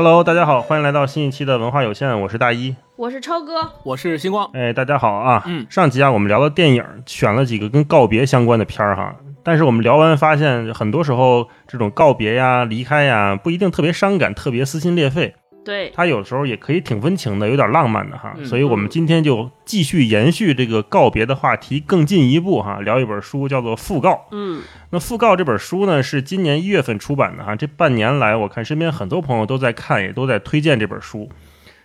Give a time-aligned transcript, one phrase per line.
[0.00, 4.48] Hello，大家好，欢迎来到新一期的文化有限，我是大一，我是超哥，我是星光。
[4.52, 5.42] 哎，大家好啊。
[5.44, 9.16] 嗯，上集啊，我们聊了电影，选了几个跟告别相关的片儿哈。
[9.42, 15.34] 但是我们聊完发现，很多时候这种告别呀、离开呀，不一定特别伤感，特别撕心裂肺。
[15.68, 18.34] 对，它有时候也可以挺温情的，有点浪漫的哈。
[18.38, 24.12] 嗯所以我们今天就继续延续这个告别的话题，更进一步哈，聊一本书，叫做《讣告》。
[24.30, 27.54] 嗯，那《讣告》这本书呢，是今年一月份出版的哈。
[27.54, 31.28] 这半年来，我看身边很多朋友都在看，也都在推荐这本书。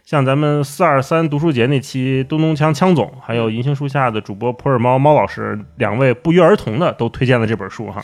[0.05, 8.01] 像咱们四二三读书节那期，东东锵锵总，还有银杏树下的主播普洱猫猫老师，两位不约而同的都推荐了这本书哈。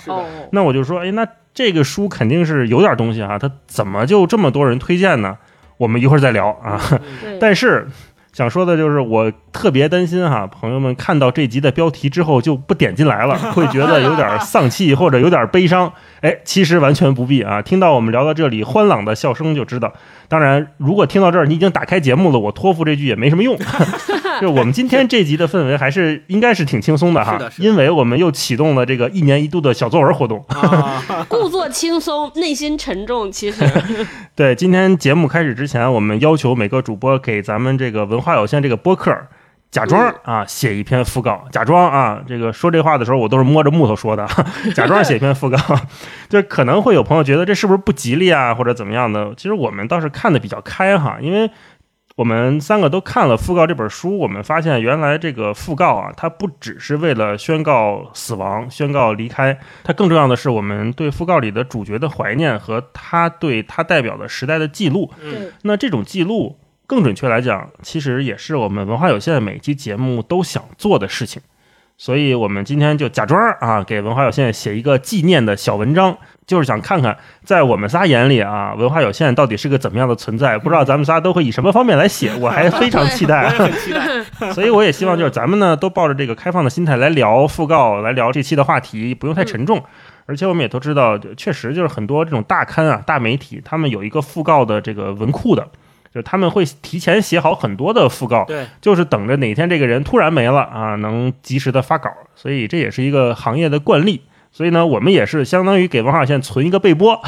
[0.51, 5.37] 那我就说，哎，那这个书肯定是有点东西哈，它怎么就这么多人推荐呢？
[5.79, 6.79] 我们一会儿再聊啊。
[7.41, 7.87] 但是
[8.31, 15.91] 想说的就是，我特别担心哈，朋友们看到这集的标题之后就不点进来了， 会觉得有点丧气或者有点悲伤。
[16.21, 19.93] 哎，其实完全不必啊，听到我们聊到这里欢朗的笑声就知道。
[20.27, 23.57] 当然，如果听到这儿你已经打开节目了，我托付这句也没什么用。
[24.41, 30.43] 就我们今天这集的氛围还是应该是挺轻松的哈，是的是的因为我们又启动了这个一年一度的小作文活动。
[30.49, 33.63] 啊， 故作轻松，内心沉重，其实
[34.35, 39.15] 对，今天节目开始之前，我们要求每个主播给咱们这个文化有限这个播客。
[39.71, 41.45] 假装啊，写一篇讣告。
[41.51, 44.27] 假装啊，这个说这话的时候，我都是摸着木头说的。
[44.73, 45.57] 假装写一篇讣告，
[46.27, 49.33] 就可能会有朋友觉得这是不是不吉利啊，或者怎么样的？
[49.37, 51.51] 其实我们倒是看的比较开哈，因为
[52.15, 65.09] 我们三个都看了《讣告》这本书，我们发现原来这个讣告啊，它不只是为了宣告死亡、宣告离开，它更重要的是我们对讣告里的主角的怀念和他对他代表的时代的记录。
[65.21, 66.57] 嗯，那这种记录，
[66.89, 71.39] 更准确来讲，其实也是我们文化有限每期节目都想做的事情。
[71.99, 80.57] 所以我们今天就假装啊，给文化有限写一个纪念的小文章，就是想看看在我们仨眼里啊，文化有限到底是个怎么样的存在。
[80.57, 83.49] 不知道咱们仨都会以什么方面来写，我还非常期待。
[83.55, 84.51] 很期待。
[84.53, 89.83] 所以我也希望就是咱们呢都抱着这个开放的心态来聊讣告，来聊这期的话题，不用太沉重。
[90.25, 95.67] 而且我们也都知道，确实就是很多这种大刊啊、大媒体，他们有一个讣告的这个文库的，
[96.13, 102.09] 就是他们会提前写好很多的讣告，对，就是等着哪天这个人突然没了啊，能及时的发稿。
[102.35, 104.21] 所以这也是一个行业的惯例。
[104.51, 107.21] 所以呢，我们也是相当于给文化有限存一个备播，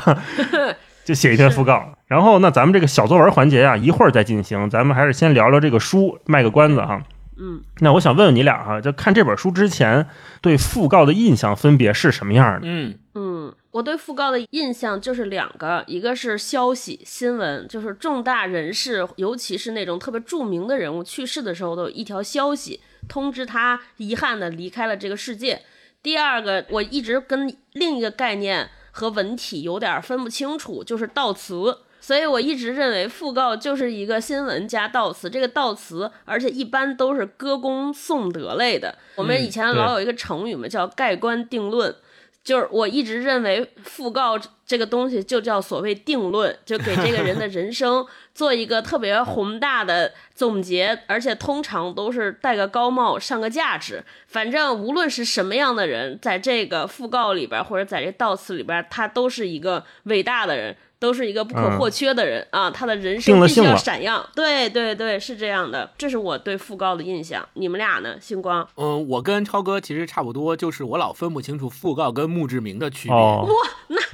[1.06, 1.94] 就写一篇讣告。
[2.08, 4.70] 然后，那咱们这个小作文环节啊，一会儿再进行。
[4.70, 7.02] 咱们还是先聊聊这个书，卖个关子哈。
[7.40, 10.08] 嗯，那我想问问你俩哈，就看这本书之前，
[10.42, 12.62] 对讣告的印象分别是什么样的？
[12.64, 25.62] 嗯，嗯，我对讣告的印象就是两个，一个是消息新闻，就是重大人士，尤其是那种特别著名的人物去世的时候，都有一条消息通知他遗憾的离开了这个世界。
[26.04, 31.78] 第二个，我一直跟另一个概念和文体有点分不清楚，就是悼词。
[32.02, 38.98] 所以我一直认为讣告就是一个新闻加悼词，这个悼词，而且一般都是歌功颂德类的。
[39.16, 41.96] 我们以前老有一个成语嘛，叫盖棺定论。
[42.44, 54.04] 就是我一直认为讣告这个东西就叫所谓定论，就给这个人的人生 做一个特别宏大的总结，而且通常都是戴个高帽上个价值。
[54.28, 62.70] 反正无论是什么样的人，在这个讣告里边或者在这悼词里边，他都是一个伟大的人，都是一个不可或缺的人、啊！
[62.70, 64.24] 他的人生必须要闪耀。
[64.36, 67.44] 对对对，是这样的，这是我对讣告的印象。
[67.56, 68.22] 你们俩呢？
[68.22, 68.68] 星光？
[68.76, 73.18] 嗯，我跟超哥其实差不多，就是我老分不清楚讣告跟墓志铭的区别。
[73.18, 73.48] 哦，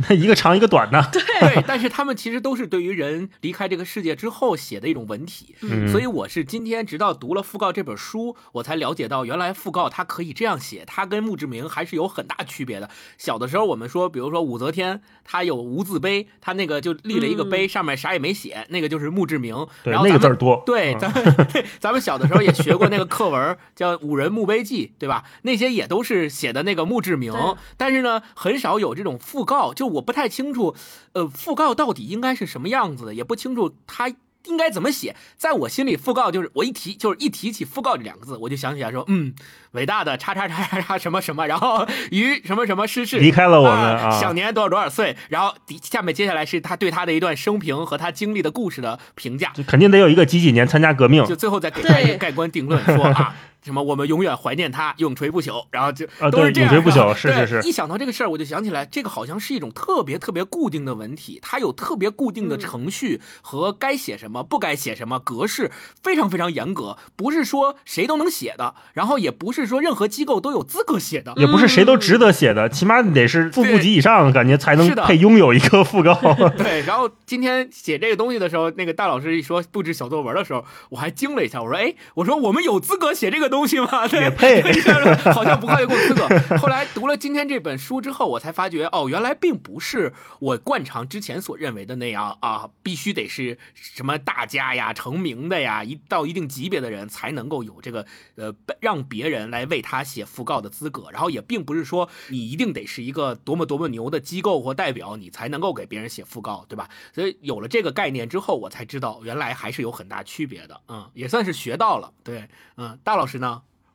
[0.08, 1.04] 那一个长一个短呢？
[1.12, 5.56] 对，但是他们其实都是对于人离开这个世界之后写的一种文体。
[5.64, 12.90] 嗯所以我是今天直到读了《讣告》这本书，我才了解到原来讣告它可以这样写，它跟墓志铭还是有很大区别的。
[13.18, 19.56] 小的时候我们说，比如说武则天，她有无字碑，她那个就立了一个碑，上面啥也没写，那个就是墓志铭。
[19.56, 20.64] 嗯对，那然后咱们个字儿多。
[20.66, 25.24] 对，嗯咱们 对咱们小的时候也学过那个课文，叫《五人墓碑记》，对吧？
[25.44, 27.34] 那些也都是写的那个墓志铭，
[27.78, 30.76] 但是呢，很少有这种讣告，就我不太清楚，
[31.14, 34.12] 呃，讣告到底应该是什么样子的，也不清楚它。
[34.48, 35.16] 应该怎么写？
[35.38, 39.34] 在我心里，讣告就是我一提，就是一提起讣告这两个字，我就想起来说，嗯，
[39.72, 44.08] 伟大的叉叉叉叉叉什么什么，然后于什么什么逝世，离开了我们啊。
[44.08, 53.36] 啊享年多少多少岁，然后底下面接下来是他对他的一段生平和他经历的故事的评价，肯定得有一个几几年参加革命，就最后再给他一个盖棺定论，说啊，
[53.68, 56.74] 什么我们永远怀念他，永垂不朽，然后就啊对都是这样。
[56.74, 65.70] 永垂不朽是是是一想到这个事儿，我就想起来，这个好像是一种特别特别固定的文体，它有特别固定的嗯程序和该写什么、不该写什么格式，
[66.02, 71.34] 非常非常严格，不是说谁都能写的，然后也不是说任何机构都有资格写的。
[71.36, 76.14] 也不是谁都值得写的，起码得是副部级以上，感觉才能配拥有一个副高。
[76.58, 84.30] 对，然后今天写这个东西的时候，那个大老师一说布置小作文的时候，我还惊了一下，我说：“哎，我说我们有资格写这个东西吗？”对，
[85.34, 86.28] 好像不太够资格。
[86.58, 98.06] 后来读了今天这本书之后，我才发觉，哦，原来并不是我惯常之前所认为的那样啊，必须得是什么大家呀、成名的呀，一到一定级别的人才能够有这个
[98.36, 101.10] 呃让别人来为他写讣告的资格。
[101.12, 106.90] 然后也并不是说你一定得是一个多么多么牛的机构或代表，你才能够给别人写讣告，对吧？
[107.14, 112.12] 所以有了这个概念之后，我才知道原来还是有很大区别的，嗯，也算是学到了。
[112.24, 113.47] 对，嗯，大老师呢？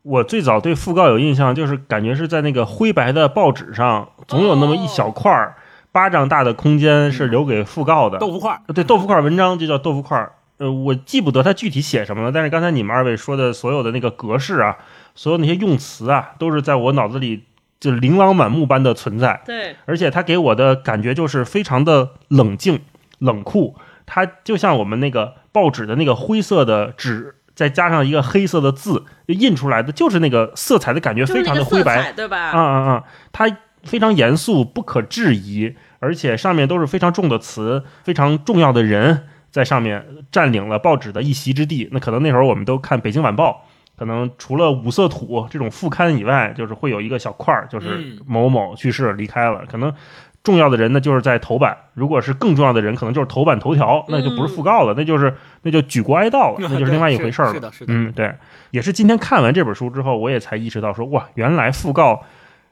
[0.02, 5.56] 我最早对讣告有印象，就是感觉是在那个灰白的报纸上，总有那么一小块儿
[5.92, 8.18] 巴掌大的空间是留给讣告的。
[8.18, 10.32] 豆腐块对，豆腐块文章就叫豆腐块儿。
[10.58, 14.76] 呃，我记不得它具体写什么了，但是刚才你们二位说的所有的那个格式啊，
[15.14, 17.44] 所有那些用词啊，都是在我脑子里
[17.80, 19.40] 就琳琅满目般的存在。
[19.44, 22.80] 对，而且它给我的感觉就是非常的冷静、
[23.18, 23.76] 冷酷。
[24.06, 31.96] 它就像我们那个报纸的那个灰色的纸，再加上一个黑色的字，印出来的就是那个色彩的感觉非常的灰白。
[31.96, 32.38] 色彩，对吧？
[32.50, 33.04] 啊啊啊！
[33.32, 33.46] 它
[33.82, 41.88] 非常严肃，不可质疑，而且上面都是非常重的词，非常重要的人在上面占领了报纸的一席之地。
[41.92, 43.66] 那可能那会儿我们都看《北京晚报》，
[43.98, 49.92] 可能除了五色土这种副刊以外，就是会有一个小块儿，就是嗯某某去世离开了，可能。
[50.42, 57.54] 重要的人呢，就是在头版；如果是更重要的人，可能就是头版头条，那就不是讣告了，那就是那就举国哀悼了， 那就是另外一回事儿了。
[57.54, 58.34] 是的，是的，嗯，对，
[58.70, 62.22] 也是今天看完这本书之后，我也才意识到说，哇，原来讣告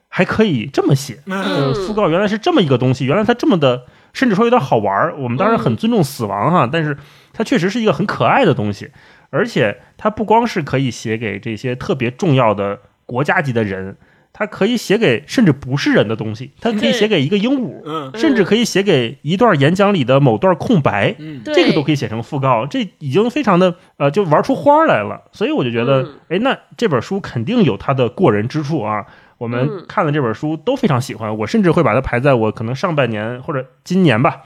[0.08, 1.20] 还可以这么写。
[1.26, 5.14] 呃，嗯讣告原来是这么一个东西，原来它这么的，甚至说有点好玩儿。
[5.16, 6.96] 我们当然很尊重死亡哈，但是
[7.32, 8.90] 它确实是一个很可爱的东西，
[9.31, 13.96] 而且它不光是可以写给这些特别重要的国家级的人，
[14.40, 21.14] 它可以写给甚至不是人的东西，它可以写给一个鹦鹉，嗯甚至可以写给一段演讲里的某段空白。
[21.19, 25.25] 嗯，这个都可以写成讣告，这已经非常的呃，就玩出花儿来了。
[25.32, 29.04] 所以我就觉得嗯，哎、那这本书肯定有它的过人之处啊。
[29.37, 34.40] 我们嗯看了这本书都非常喜欢，我甚至会把它排在我可能上半年或者今年吧，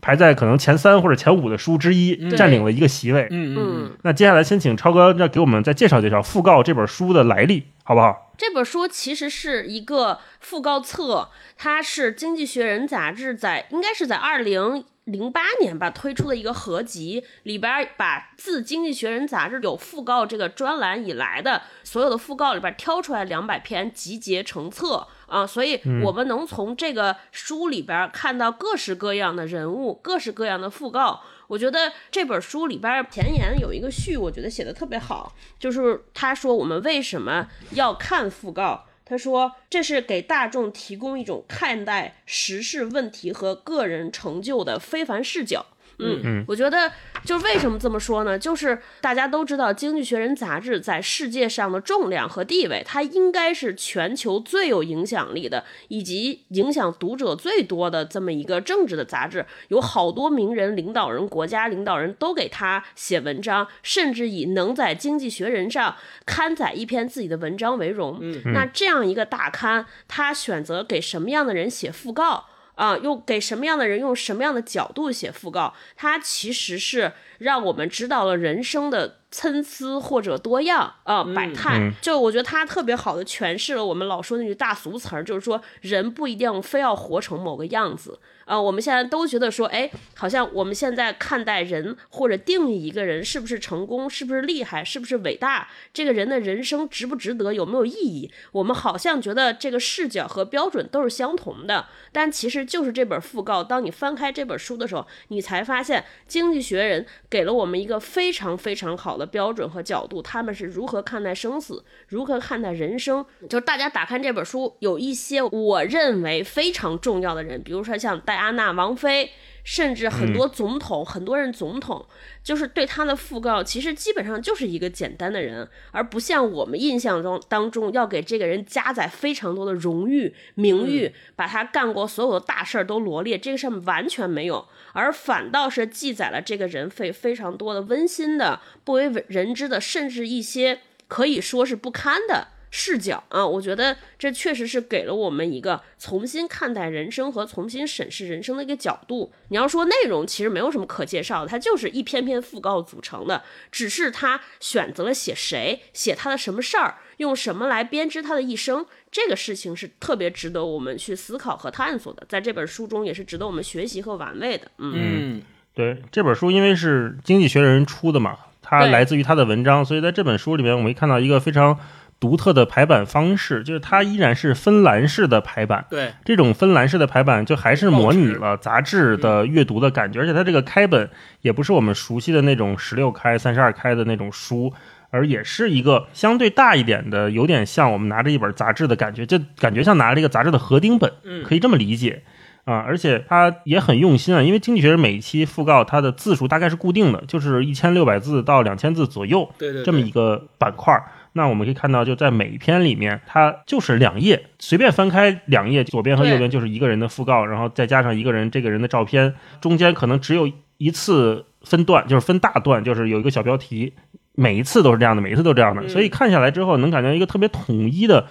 [0.00, 3.26] 排在可能前三或者前五的书之一，嗯占领了一个席位。
[3.32, 8.29] 嗯，那接下来先请超哥再给我们再介绍介绍《讣告》这本书的来历，好不好？
[8.40, 11.28] 这本书其实是一个讣告册，
[11.58, 31.20] 它是《经济学人》杂志在应该是在二零零八年吧推出的一个合集，里边把自《经济学人》杂志有讣告这个专栏以来的所有的讣告里边挑出来两百篇，集结成册啊，所以我们能从这个书里边看到各式各样的人物，各式各样的讣告。
[31.50, 38.86] 我觉得这本书里边前言有一个序，我觉得写的特别好，就是他说我们为什么要看讣告。
[39.04, 45.66] 他说：“这是给大众提供一种看待时事问题和个人成就的非凡视角。”
[46.02, 46.90] 嗯嗯，我觉得
[47.24, 48.38] 就是为什么这么说呢？
[48.38, 59.44] 就是大家都知道，《经济学人》杂志在世界上的重量和地位，它应该是全球最有影响力的，以及影响读者最多的这么一个政治的杂志。
[59.68, 68.18] 有好多名人、领导人、国家领导人都给他写文章，甚至以能在《经济学人》上刊载一篇自己的文章为荣。
[68.20, 72.46] 嗯那这样一个大刊，他选择给什么样的人写讣告？
[72.80, 81.78] 啊，用给什么样的人用什么样的角度写讣告，它其实是让我们知道了人生的参差或者多样啊，百态。
[81.78, 88.18] 嗯就我觉得它特别好的诠释了我们老说那句大俗词儿，就是说人不一定非要活成某个样子。
[88.50, 103.62] 啊，我们现在都觉得说，哎，好像我们现在看待人或者定义一个人是不是成功，是不是厉害，是不是伟大，这个人的人生值不值得，有没有意义，我们好像觉得这个视角和标准都是相同的，但其实就是这本讣告。
[103.62, 113.24] 当你翻开这本书的时候，你才发现《经济学人》给了我们一个非常非常好的标准和角度，他们是如何看待生死，如何看待人生。
[113.48, 119.30] 就是大家打开这本书，有一些我认为非常重要的人，比如说像戴安娜王妃。
[119.62, 122.06] 甚至很多总统，很多任总统，
[122.42, 140.80] 就是对他的讣告，其实基本上就是一个简单的人，而不像我们印象中当中要给这个人加载非常多的荣誉、名誉，把他干过所有的大事儿都罗列，这个上面完全没有，而反倒是记载了这个人非非常多的温馨的、不为人知的，甚至一些。
[141.06, 142.46] 可以说是不堪的。
[142.70, 149.32] 视角啊，我觉得这确实是给了我们一个重新看待人生和重新审视人生的一个角度。
[149.48, 164.70] 你要说内容，其实没有什么可介绍的，它就是一篇篇讣告组成的，只是他选择了写谁，写他的什么事儿，用什么来编织他的一生，这个事情是特别值得我们去思考和探索的，在这本书中也是值得我们学习和玩味的。
[164.78, 165.42] 嗯，嗯，
[165.74, 171.76] 对这本书，因为是《经济学人》出的嘛，它来自于他的文章，所以在这本书里面，我们看到一个非常
[172.20, 175.86] 独特的排版方式，就是它依然是芬兰式的排版。
[175.88, 181.08] 对，这种芬兰式的排版，就还是模拟了杂志的阅读的感觉，而且它这个开本
[181.40, 184.70] 也不是我们熟悉的那种十六开、三十二开的那种书，
[185.08, 192.22] 而也是一个相对大一点的，有点像我们拿着一本杂志的感觉，就感觉像拿了一个杂志的合订本，嗯可以这么理解。
[192.66, 201.04] 啊，而且它也很用心啊，因为《经济学人》每一期讣告它的字数大概是固定的，就是一千六百字到两千字左右，对对，这么一个板块儿。
[201.32, 213.92] 那我们可以看到，就在每一篇里面，它就是两页，随便翻开两页，左边和右边就是一个人的讣告，然后再加上一个人这个人的照片，中间可能只有一次分段，就是分大段，就是有一个小标题，
[214.34, 218.26] 每一次都是这样的，每一次都这样的，嗯所以看下来之后，能感觉一个特别统一的。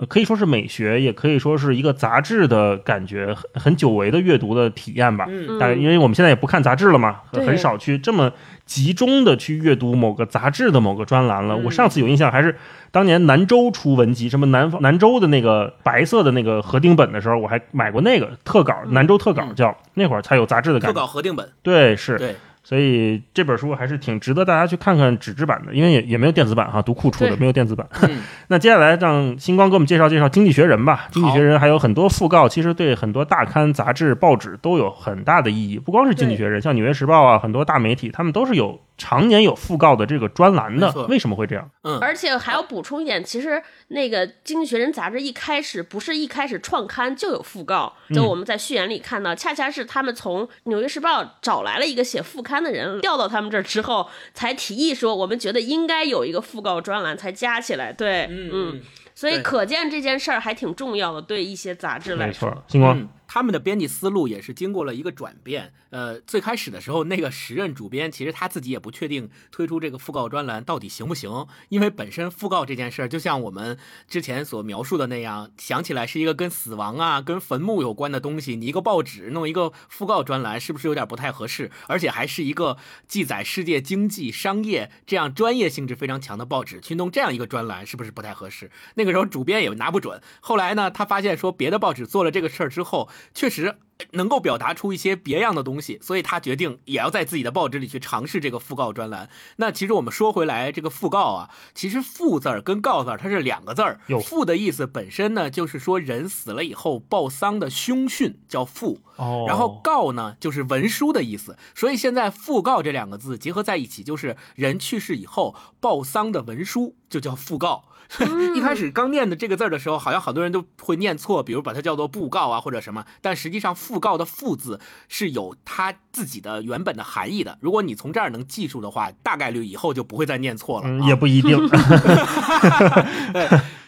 [0.00, 5.26] 呃可以说是美学，也可以说是一个杂志的感觉，很很久违的阅读的体验吧。
[5.28, 8.32] 嗯但因为我们现在也不看杂志了嘛，很少去这么
[8.64, 11.54] 集中的去阅读某个杂志的某个专栏了。
[11.54, 12.56] 嗯我上次有印象还是
[12.90, 20.94] 当年南州出文集，什么南方南州的那个白色的那个合订本的时候，我还买过那个特稿，南州特稿嗯叫那会儿才有杂志的感觉。
[20.94, 27.86] 特稿核定本，对，是，对，所以这本书还是挺值得大家去看看纸质版的，因为也也没有电子版哈，读库出的没有电子版。
[28.02, 35.78] 嗯 那接下来让星光给我们介绍介绍《经济学人》吧，《经济学人》还有很多讣告，其实对很多大刊、杂志、报纸都有很大的意义。
[35.78, 40.92] 不光是《经济学人》，像《纽约时报》啊，很多大媒体他们都是有常年有讣告的这个专栏的。
[41.08, 41.68] 为什么会这样？
[41.84, 57.90] 嗯，而且还要补充一点，其实那个《经济学人》杂志一开始不是一开始创刊就有讣告，就我们在序言里看到，恰恰是他们从《纽约时报》找来了一个写副刊的人调到他们这儿之后，才提议说我们觉得应该有一个讣告专栏，才加起来。
[57.92, 58.80] 对，嗯嗯，
[59.14, 62.48] 所以可见这件事儿还挺重要的，对一些杂志来说。
[62.48, 62.98] 没错，星光。
[62.98, 65.72] 嗯，他们的编辑思路也是经过了一个转变。
[65.90, 81.70] 呃，最开始的时候，那个时任主编其实他自己也不确定推出这个讣告专栏到底行不行，因为本身讣告这件事儿，就像我们之前所描述的那样，想起来是一个跟死亡啊、跟坟墓有关的东西，你一个报纸弄一个讣告专栏，是不是有点不太合适？
[81.86, 88.72] 而且还是一个记载世界经济、商业这样专业性质非常强的报纸，去弄这样一个专栏，是不是不太合适？
[88.96, 90.20] 那个时候主编也拿不准。
[90.40, 93.76] 后来呢，他发现说别的报纸做了这个事儿之后，确实
[94.12, 99.28] 能够表达出一些别样的东西，所以他决定也要在自己的报纸里去尝试这个讣告专栏。
[99.56, 104.00] 那其实我们说回来，这个讣告啊，其实“讣”字儿跟“告”字儿它是两个字儿。
[104.06, 108.98] 哟讣的意思本身呢，就是说人死了以后报丧的凶讯叫讣。
[109.16, 117.84] 哦然后告呢，就是文书的意思，所以现在讣告这两个字结合在一起，就是人去世以后报丧的文书，就叫讣告。
[118.54, 127.58] 一开始刚念的这个字儿的时候，好像好多人都会念错，比如把它叫做布告啊或者什么，但实际上讣告的“讣”字是有它自己的原本的含义的。
[127.60, 130.90] 如果你从这儿能记住的话，大概率以后就不会再念错了、啊。
[130.90, 131.58] 嗯，也不一定。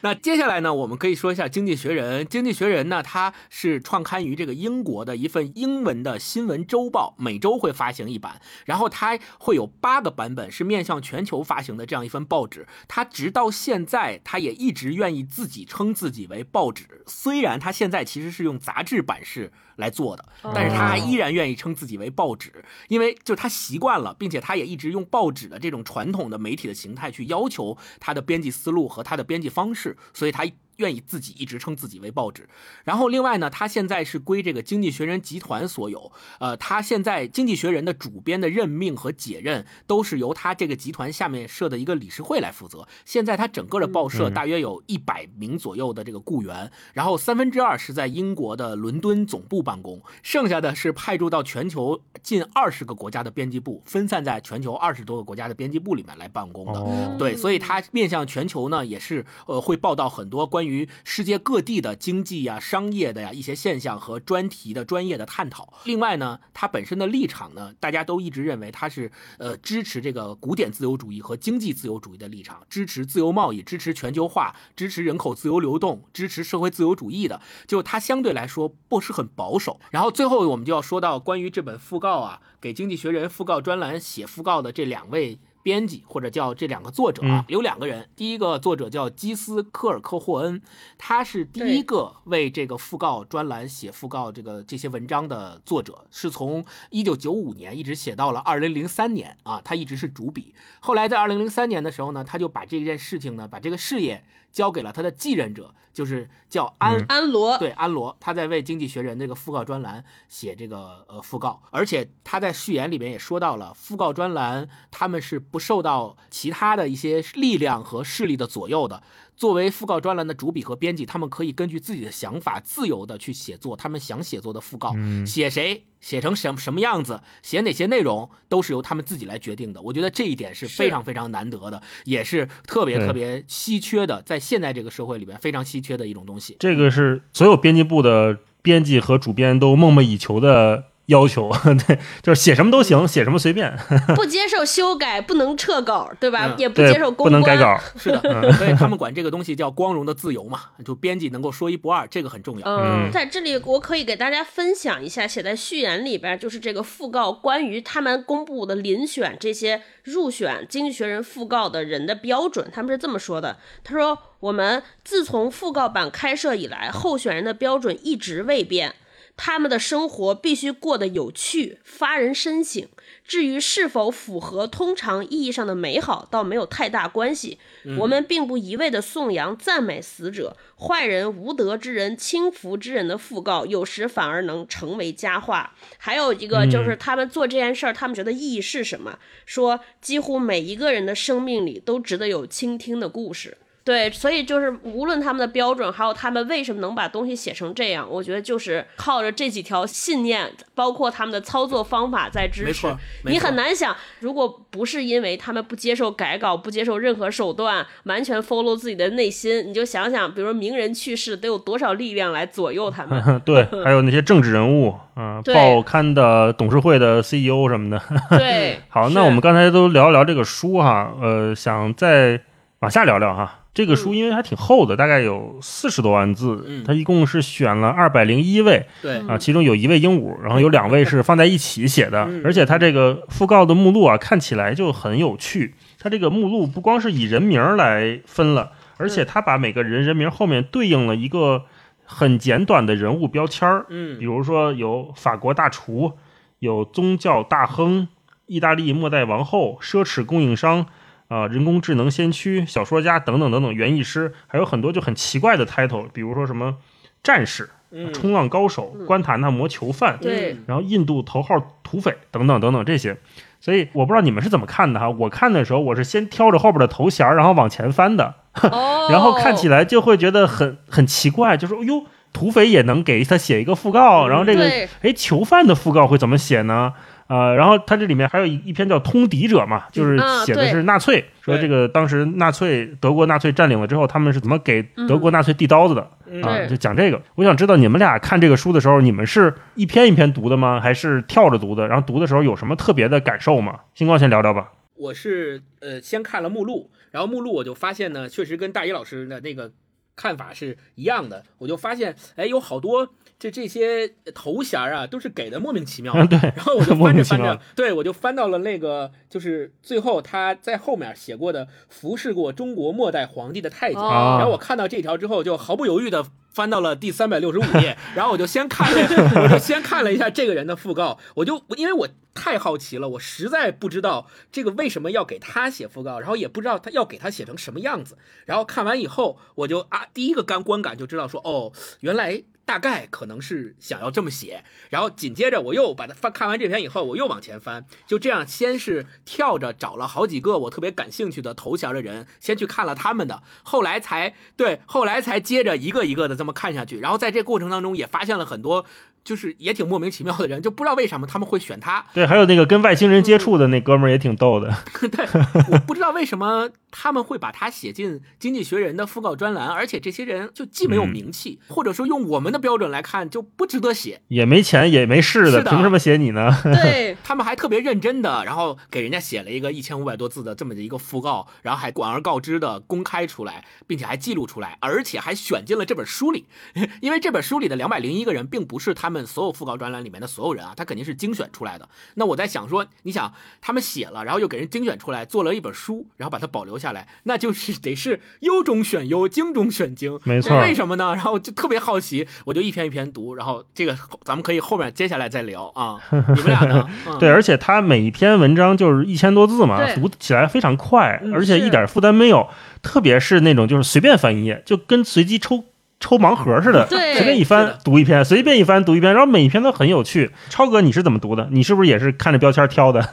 [0.04, 2.22] 那接下来呢，我们可以说一下《经济学人》。
[2.28, 12.66] 《经济学人》呢，它是创刊于这个英国的一份英文的新闻周报，每周会发行一版，然后它会有八个版本，是面向全球发行的这样一份报纸。
[12.88, 30.44] 它直到现在，它也一直愿意自己称自己为报纸，虽然他现在其实是用杂志版式来做的，但是他还依然愿意称自己为报纸，因为就他习惯了，并且他也一直用报纸的这种传统的媒体的形态去要求他的编辑思路和他的编辑方式，所以他
[30.76, 32.48] 愿意自己一直称自己为报纸。
[32.84, 42.86] 然后另外呢，他现在是归这个经济学人集团所有，呃，他现在经济学人的主编的任命和解任都是由他这个集团下面设的一个理事会来负责。
[43.04, 56.80] 现在他整个的报社大约有一百名左右的这个雇员，然后三分之二是在英国的伦敦总部办公，剩下的是派驻到全球近二十个国家的编辑部，分散在全球二十多个国家的编辑部里面来办公的。
[56.80, 65.74] 哦对，所以它面向全球呢，也是呃会报道很多关关于世界各地的经济呀、商业的呀一些现象和专题的专业的探讨。
[65.86, 77.40] 另外呢，它本身的立场呢，大家都一直认为它是呃支持这个古典自由主义和经济自由主义的立场，支持自由贸易，支持全球化，支持人口自由流动，支持社会自由主义的。
[77.66, 79.80] 就它相对来说不是很保守。
[79.90, 85.40] 然后最后我们就要说到关于这本讣告啊，给《经济学人》讣告专栏写讣告的这两位。
[85.62, 88.08] 编辑或者叫这两个作者啊，有两个人。
[88.16, 90.60] 第一个作者叫基斯科尔克霍恩，
[90.98, 100.54] 他是第一个为这个讣告专栏写讣告这个这些文章的作者，是从一九九五年一直写到了二零零三年啊，他一直是主笔。
[100.80, 107.58] 后来在二零零三年的时候呢，他就把这件事情呢，把这个事业交给了他的继任者，就是叫安安罗。
[107.58, 119.02] 对安罗，他在为《经济学人》这个讣告专栏写这个呃讣告，而且他在序言里面也说到了，讣告专栏他们是不受到其他的一些力量和势力的左右的。
[119.42, 124.94] 作为讣告专栏的主笔和编辑，他们可以根据自己的想法自由的去写作他们想写作的讣告，
[125.26, 129.82] 写谁写成什什么样子，写哪些内容都是由他们自己来决定的。
[129.82, 136.56] 我觉得这一点是非常非常难得的，也是特别特别稀缺的，在现在这个社会里边非常稀缺的一种东西。
[136.60, 140.91] 这个是所有编辑部的编辑和主编都梦寐以求的。
[141.06, 141.50] 要求
[141.86, 143.76] 对，就是写什么都行，写什么随便，
[144.14, 146.54] 不接受修改，不能撤稿，对吧？
[146.56, 152.66] 也不接受不能改稿， 是的，所以他们管这个东西叫光荣的自由嘛，就编辑能够说一不二，这个很重要。
[152.66, 168.94] 嗯，在这里我可以给大家分享一下，写在序言里边就是这个讣告关于他们公布的遴选这些入选《经济学人》讣告的人的标准，他们是这么说的：他说，我们自从讣告版开设以来，候选人的标准一直未变。
[169.36, 172.86] 他们的生活必须过得有趣、发人深省。
[173.24, 177.58] 至于是否符合通常意义上的美好，倒没有太大关系。
[177.98, 185.74] 我们并不一味的颂扬、赞美死者、坏人、无德之人、轻浮之人的讣告，有时反而能成为佳话。
[185.98, 189.18] 还有一个就是，他们做这件事儿，他们觉得意义是什么？
[189.46, 193.56] 说几乎每一个人的生命里都值得有倾听的故事。
[193.84, 202.86] 对，所以就是无论他们的标准，还有他们为什么能把东西写成这样，我觉得就是靠着这几条信念，包括他们的操作方法在支持。
[203.24, 213.20] 你很难想，如果不是因为他们不接受改稿，不接受任何手段，完全 follow 自己的内心，你就想想，比如说名人去世，得有多少力量来左右他们？
[213.44, 218.00] 对，还有那些政治人物，嗯，报刊的董事会的 CEO 什么的。
[218.38, 222.40] 对， 好，那我们刚才都聊一聊这个书哈，呃，想再
[222.78, 223.58] 往下聊聊哈。
[223.74, 235.74] 这个书因为还挺厚的，大概有四十多万字，它一共是选了二百零一位，对啊，其中有一位鹦鹉，然后有两位是放在一起写的，而且它这个讣告的目录啊，看起来就很有趣。
[235.98, 241.64] 它这个目录不光是以人名来分了，而且它把每个人人名后面对应了一个
[242.04, 246.12] 很简短的人物标签儿，嗯，比如说有法国大厨，
[246.58, 248.06] 有宗教大亨，
[248.44, 250.84] 意大利末代王后，奢侈供应商。
[251.32, 256.76] 啊，人工智能先驱、小说家等等等等，园艺师，还有很多就很奇怪的 title，比如说什么
[257.22, 257.70] 战士、
[258.12, 263.16] 冲浪高手、关塔那摩囚犯，对，然后印度头号土匪等等等等这些。
[263.60, 265.08] 所以我不知道你们是怎么看的哈。
[265.08, 268.34] 我看的时候，我是先挑着后边的头衔，然后往前翻的，
[269.08, 274.68] 然后看起来就会觉得很很奇怪，就说哎呦，土匪也能给他写一个讣告，然后这个
[275.02, 276.92] 哎囚犯的讣告会怎么写呢？
[277.28, 286.02] 呃，然后它这里面还有一一篇叫《通敌者》嘛，就是写的是纳粹，说这个当时纳粹德国纳粹占领了之后，他们是怎么给德国纳粹递刀子的
[286.42, 286.66] 啊？
[286.66, 287.20] 就讲这个。
[287.34, 290.80] 我想知道你们俩看这个书的时候，你们是一篇一篇读的吗？
[290.80, 291.88] 还是跳着读的？
[291.88, 293.80] 然后读的时候有什么特别的感受吗？
[293.94, 294.72] 星光先聊聊吧。
[294.96, 299.72] 我是呃先看了目录，然后目录我就发现呢，确实跟大一老师的那个
[300.14, 301.42] 看法是一样的。
[301.58, 303.08] 我就发现，哎，有好多。
[303.42, 306.12] 这这些头衔啊，都是给的莫名其妙。
[306.26, 314.00] 对，然后我就 翻着翻着，对我就翻到了那个，就是最后他在后面写过的服侍过中国末代皇帝的太监。
[314.00, 319.00] 然后我看到这条之后，就毫不犹豫的翻到了第三百六十五页，然后我就先看了，
[319.42, 321.18] 我就先看了一下这个人的讣告。
[321.34, 328.16] 我就因为我太好奇了，我实在不知道这个为什么要给他写讣告，然后也不知道他要给他写成什么样子。
[328.46, 332.44] 然后看完以后，我就啊，第一个干观感就知道说，哦，原来。
[332.64, 348.86] 大概可能是想要这么写，然后紧接着我又把它翻看完这篇以后，我又往前翻，就这样先是跳着找了好几个我特别感兴趣的头衔的人，先去看了他们的，后来才对，后来才接着一个一个的这么看下去，然后在这过程当中也发现了很多。
[349.24, 352.04] 就是也挺莫名其妙的人，就不知道为什么他们会选他。
[352.12, 354.76] 对，还有那个跟外星人接触的那哥们儿也挺逗的。
[355.00, 355.24] 对，
[355.70, 364.20] 我不知道为什么他们会把他写进《经济学人》的讣告专栏，而且这些人就既没有名气，或者说用我们们的标准来看就不值得写。
[364.28, 366.50] 也没钱也没势的，的凭什么写你呢？
[366.62, 376.44] 对，他们还特别认真的，然后给人家写了一个一千五百多字的这么的一个讣告，然后还广而告之的公开出来，并且还记录出来，而且还选进了这本书里。
[377.00, 381.88] 因为这本书里的两百零一个人，并不是他们所有讣告专栏里面的所有人啊，他肯定是精选出来的。
[382.14, 390.18] 那我在想说，你想他们写了，然后又给人精选出来，做了一本书，然后把它保留下来，那就是得是优中选优，精中选精。
[390.24, 391.14] 没错，为什么呢？
[391.14, 395.96] 然后就特别好奇，我就一篇一篇读，然后这个咱们可以后面接下来再聊啊。
[396.10, 396.88] 你们俩呢？
[397.06, 402.48] 嗯、对，而且他每一篇文章就是一千多字嘛，读起来非常快，嗯而且一点负担没有。
[402.82, 405.64] 特别是那种就是随便翻一页，就跟随机抽
[406.00, 410.32] 抽盲盒似的，对随便一翻读一篇，随便一翻读一篇，然后每一篇都很有趣。
[410.48, 411.48] 超哥，你是怎么读的？
[411.52, 413.08] 你是不是也是看着标签挑的？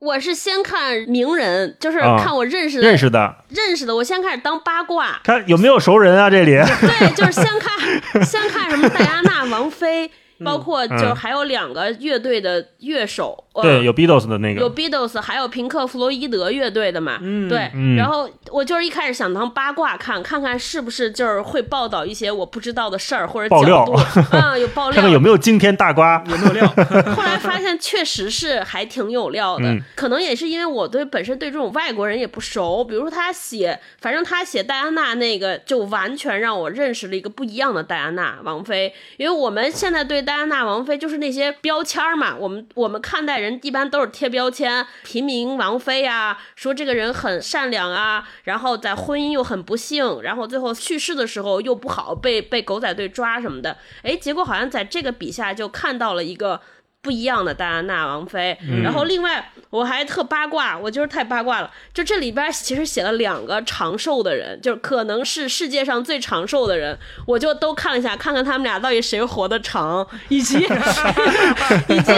[0.00, 6.30] 我是先看名人，就是啊看我认识的、认识的，认识的，我先开始当八卦，看有没有熟人啊？
[6.30, 10.08] 这里对，就是先看先看什么戴安娜王妃，
[10.44, 23.92] 包括就还有两个乐队的乐手，呃对，有 Beatles 的那个有，Beatles，还有平克·弗洛伊德乐队的嘛，嗯对，嗯然后我就是一开始想当八卦看，看看是不是就是会报道一些我不知道的事儿或者爆料角度，
[24.36, 26.22] 啊、有爆料，看看有没有惊天大瓜。
[26.28, 26.66] 有没有料？
[27.14, 38.92] 后来发现确实是还挺有料的，嗯可能也是因为我对本身对这种外国人也不熟，比如说他写，反正他写戴安娜那个，就完全让我认识了一个不一样的戴安娜王妃。
[39.16, 53.78] 因为我们现在对戴安娜王妃就是那些标签嘛，我们我们看待人一般都是贴标签，平民王妃啊，说这个人很善良啊，然后在婚姻又很不幸，然后最后去世的时候又不好，被被狗仔队抓什么的。
[54.02, 56.60] 哎，结果好像在这个笔下就看到了一个。
[57.00, 61.70] 不一样的戴安娜王妃，然后另外我还特八卦，我就是太八卦了。
[61.94, 70.58] 就这里边其实写了两个长寿的人，就是可能是世界上最长寿的人，我就都看了一下，看看他们俩到底谁活得长，以及
[71.88, 72.12] 以及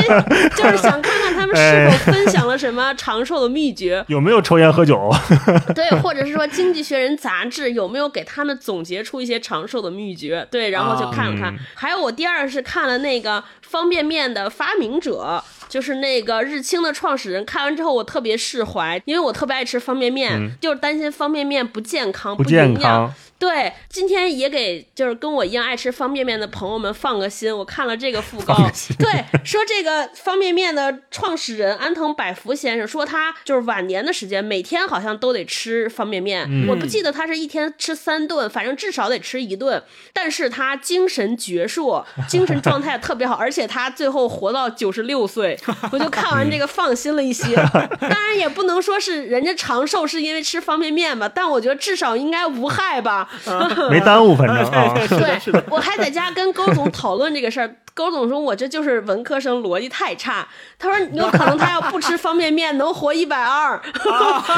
[0.56, 5.10] 就是想看看他们是否分享了什么长寿的秘诀，有没有抽烟喝酒？
[5.74, 10.46] 对，或者是说《经济学人》杂志有没有给他们总结出一些长寿的秘诀？
[10.50, 11.54] 对，然后就看了看。
[11.54, 15.42] 嗯还有我第二是看了那个方便面的发明者。
[15.68, 22.74] 就是那个日清的创始人，看完之后我特别释怀，因为我特别爱吃方便面，就是担心方便面不健康、嗯不健。
[22.74, 27.56] 康，对，今天也给就是跟我一样爱吃方便面的朋友们放个心。
[27.56, 39.82] 我看了这个讣告放个心，对，说这个方便面的创始人安藤百福先生说他就是晚年的时间每天好像都得吃方便面，嗯我不记得他是一天吃三顿，反正至少得吃一顿。
[40.12, 45.58] 但是他精神矍铄， 精神状态特别好，而且他最后活到九十六岁，
[45.90, 47.54] 我就看完这个放心了一些。
[47.54, 53.28] 当然也不能说是人家长寿是因为吃方便面吧，但我觉得至少应该无害吧。
[53.90, 54.56] 没耽误，反正
[55.18, 55.64] 对，。
[55.70, 57.74] 我还在家跟高总讨论这个事儿。
[57.92, 60.46] 勾总说：“我这就是文科生，逻辑太差。”
[60.78, 63.78] 他说：“有可能他要不吃方便面，能活一百二。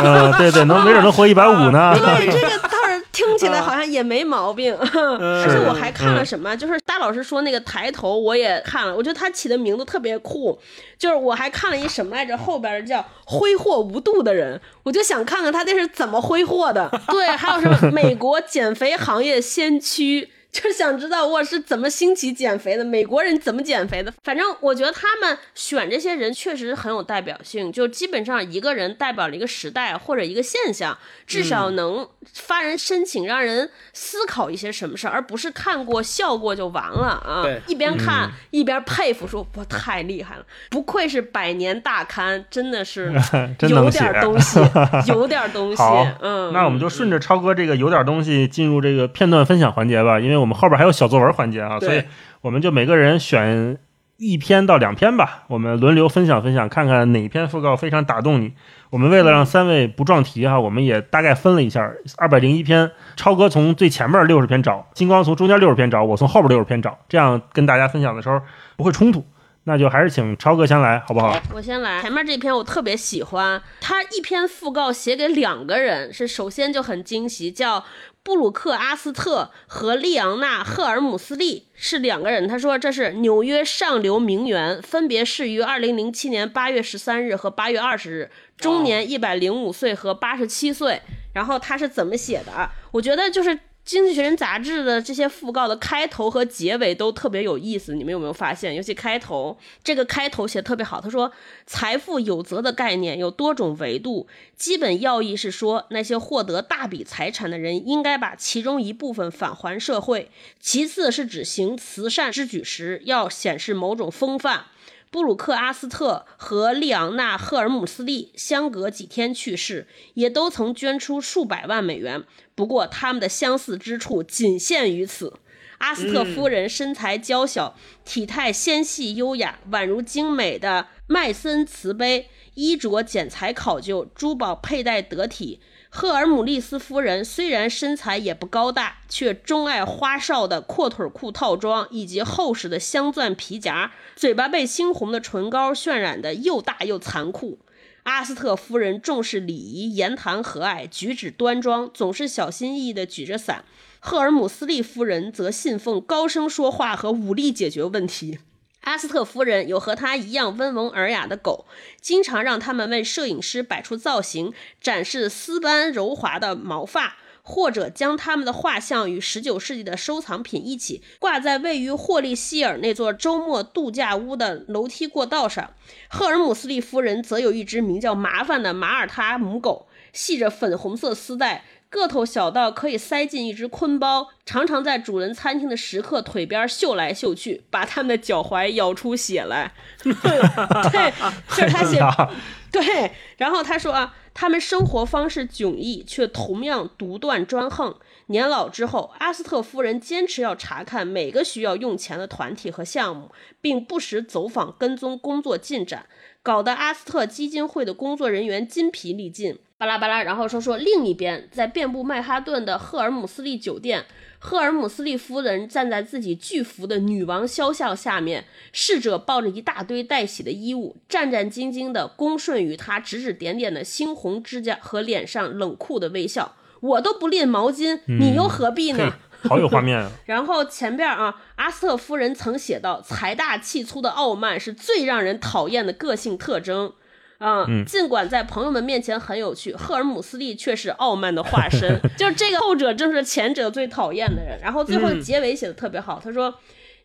[0.04, 1.96] 嗯，对对，能没准能活一百五呢。
[1.98, 4.76] 对，这个倒是听起来好像也没毛病。
[4.78, 8.94] 而且我还看了什么，就是大老师说那个抬头，我也看了。
[8.94, 10.56] 我觉得他起的名字特别酷，
[11.02, 16.88] 就是我还看了一什么来着，后边叫“挥霍无度的人”，我就想看看他这是怎么挥霍的。
[17.08, 20.30] 对，还有什么美国减肥行业先驱。
[20.52, 24.12] 就是想知道我是怎么兴起减肥的，美国人怎么减肥的。
[24.22, 37.60] 反正我觉得他们选这些人确实很有代表性，就基本上一个人代表了一个时代或者一个现象，至少能发人深省，让人思考一些什么事儿，而不是看过笑过就完了啊对。
[37.66, 43.10] 一边看、一边佩服说，哇，太厉害了，不愧是百年大刊，真的是
[43.66, 44.60] 有点东西，
[45.08, 52.02] 有点东西好。，嗯，那我们就顺着超哥这个有点东西进入这个片段分享环节吧，因为我们后边还有小作文环节啊，所以
[52.40, 53.78] 我们就每个人选
[54.16, 58.52] 一篇到两篇吧，我们轮流分享分享，看看哪篇讣告非常打动你。
[58.90, 68.40] 我们为了让三位不撞题哈，我们也大概分了一下，二百零一篇，超哥从最前面六十篇找，金光从中间六十篇找，我从后边六十篇找，这样跟大家分享的时候
[68.76, 69.24] 不会冲突。
[69.64, 71.40] 那就还是请超哥先来，好不好？
[71.55, 77.85] 我先来，前面这篇我特别喜欢，他一篇讣告写给两个人，是首先就很惊喜，叫
[78.24, 82.46] 布鲁克阿斯特和利昂纳赫尔姆斯利是两个人。
[82.46, 91.02] 他说这是纽约上流名媛，分别是于二零零七年八月十三日和八月二十日，终年一百零五岁和八十七岁。
[91.35, 92.70] 然后他是怎么写的啊？
[92.90, 98.75] 我觉得就是经济学人》杂志的这些讣告的开头和结尾都特别有意思，你们有没有发现？
[98.75, 101.01] 尤其开头，这个开头写的特别好。
[101.01, 101.33] 他说
[101.66, 110.29] ：“财富有责的概念有多种维度，基本要义是说，那些获得大笔财产的人应该把其中一部分返还社会；
[110.61, 114.66] 其次是指行慈善之举时要显示某种风范。”
[115.12, 122.25] 布鲁克·阿斯特和利昂纳·赫尔姆斯利相隔几天去世，也都曾捐出数百万美元。
[122.55, 125.35] 不过，他们的相似之处仅限于此：
[125.77, 135.61] 阿斯特夫人身材娇小，体态纤细优雅，宛如精美的麦森瓷杯，衣着剪裁考究，珠宝佩戴得体。
[135.94, 147.59] 赫尔姆利斯夫人虽然身材也不高大，却钟爱花哨的阔腿裤套装以及厚实的镶钻皮夹，嘴巴被猩红的唇膏渲染的又大又残酷。
[148.05, 153.66] 阿斯特夫人重视礼仪，言谈和蔼，举止端庄，总是小心翼翼地举着伞。
[154.00, 158.38] 赫尔姆斯利夫人则信奉高声说话和武力解决问题。
[158.83, 161.66] 阿斯特夫人有和她一样温文尔雅的狗，
[162.01, 175.73] 经常让他们为摄影师摆出造型，展示丝般柔滑的毛发，或者将他们的画像与19世纪的收藏品一起挂在位于霍利希尔那座周末度假屋的楼梯过道上。
[176.09, 181.64] 赫尔姆斯利夫人则有一只名叫“麻烦”的马耳他母狗，系着粉红色丝带。
[181.92, 189.74] 个头小到可以塞进一只坤包，常常在主人餐厅的食客腿边嗅来嗅去，把他们的脚踝咬出血来。
[190.02, 191.12] 对，
[191.55, 192.00] 是他写。
[192.72, 197.94] 对，然后他说啊，他们生活方式迥异，却同样独断专横。
[198.28, 206.07] 年老之后，阿斯特夫人坚持要查看每个需要用钱的团体和项目，并不时走访跟踪工作进展，
[206.42, 209.59] 搞得阿斯特基金会的工作人员筋疲力尽。
[209.78, 214.05] 巴拉巴拉，然后说说另一边，在遍布曼哈顿的赫尔姆斯利酒店，
[214.38, 226.55] 赫尔姆斯利夫人站在自己巨幅的女王肖像下面，侍者抱着一大堆待洗的衣物，战战兢兢地恭顺于她指指点点的猩红指甲和脸上冷酷的微笑。
[226.81, 229.14] 我都不拎毛巾，你又何必呢？
[229.48, 230.11] 好有画面啊！
[230.26, 236.92] 然后前边啊，阿斯特夫人曾写道：“财大气粗的傲慢是最让人讨厌的个性特征。”
[237.38, 242.00] 啊，尽管在朋友们面前很有趣，赫尔姆斯利却是傲慢的化身。
[242.16, 244.57] 就是这个后者正是前者最讨厌的人。
[244.62, 246.55] 然后最后结尾写的特别好，他说：“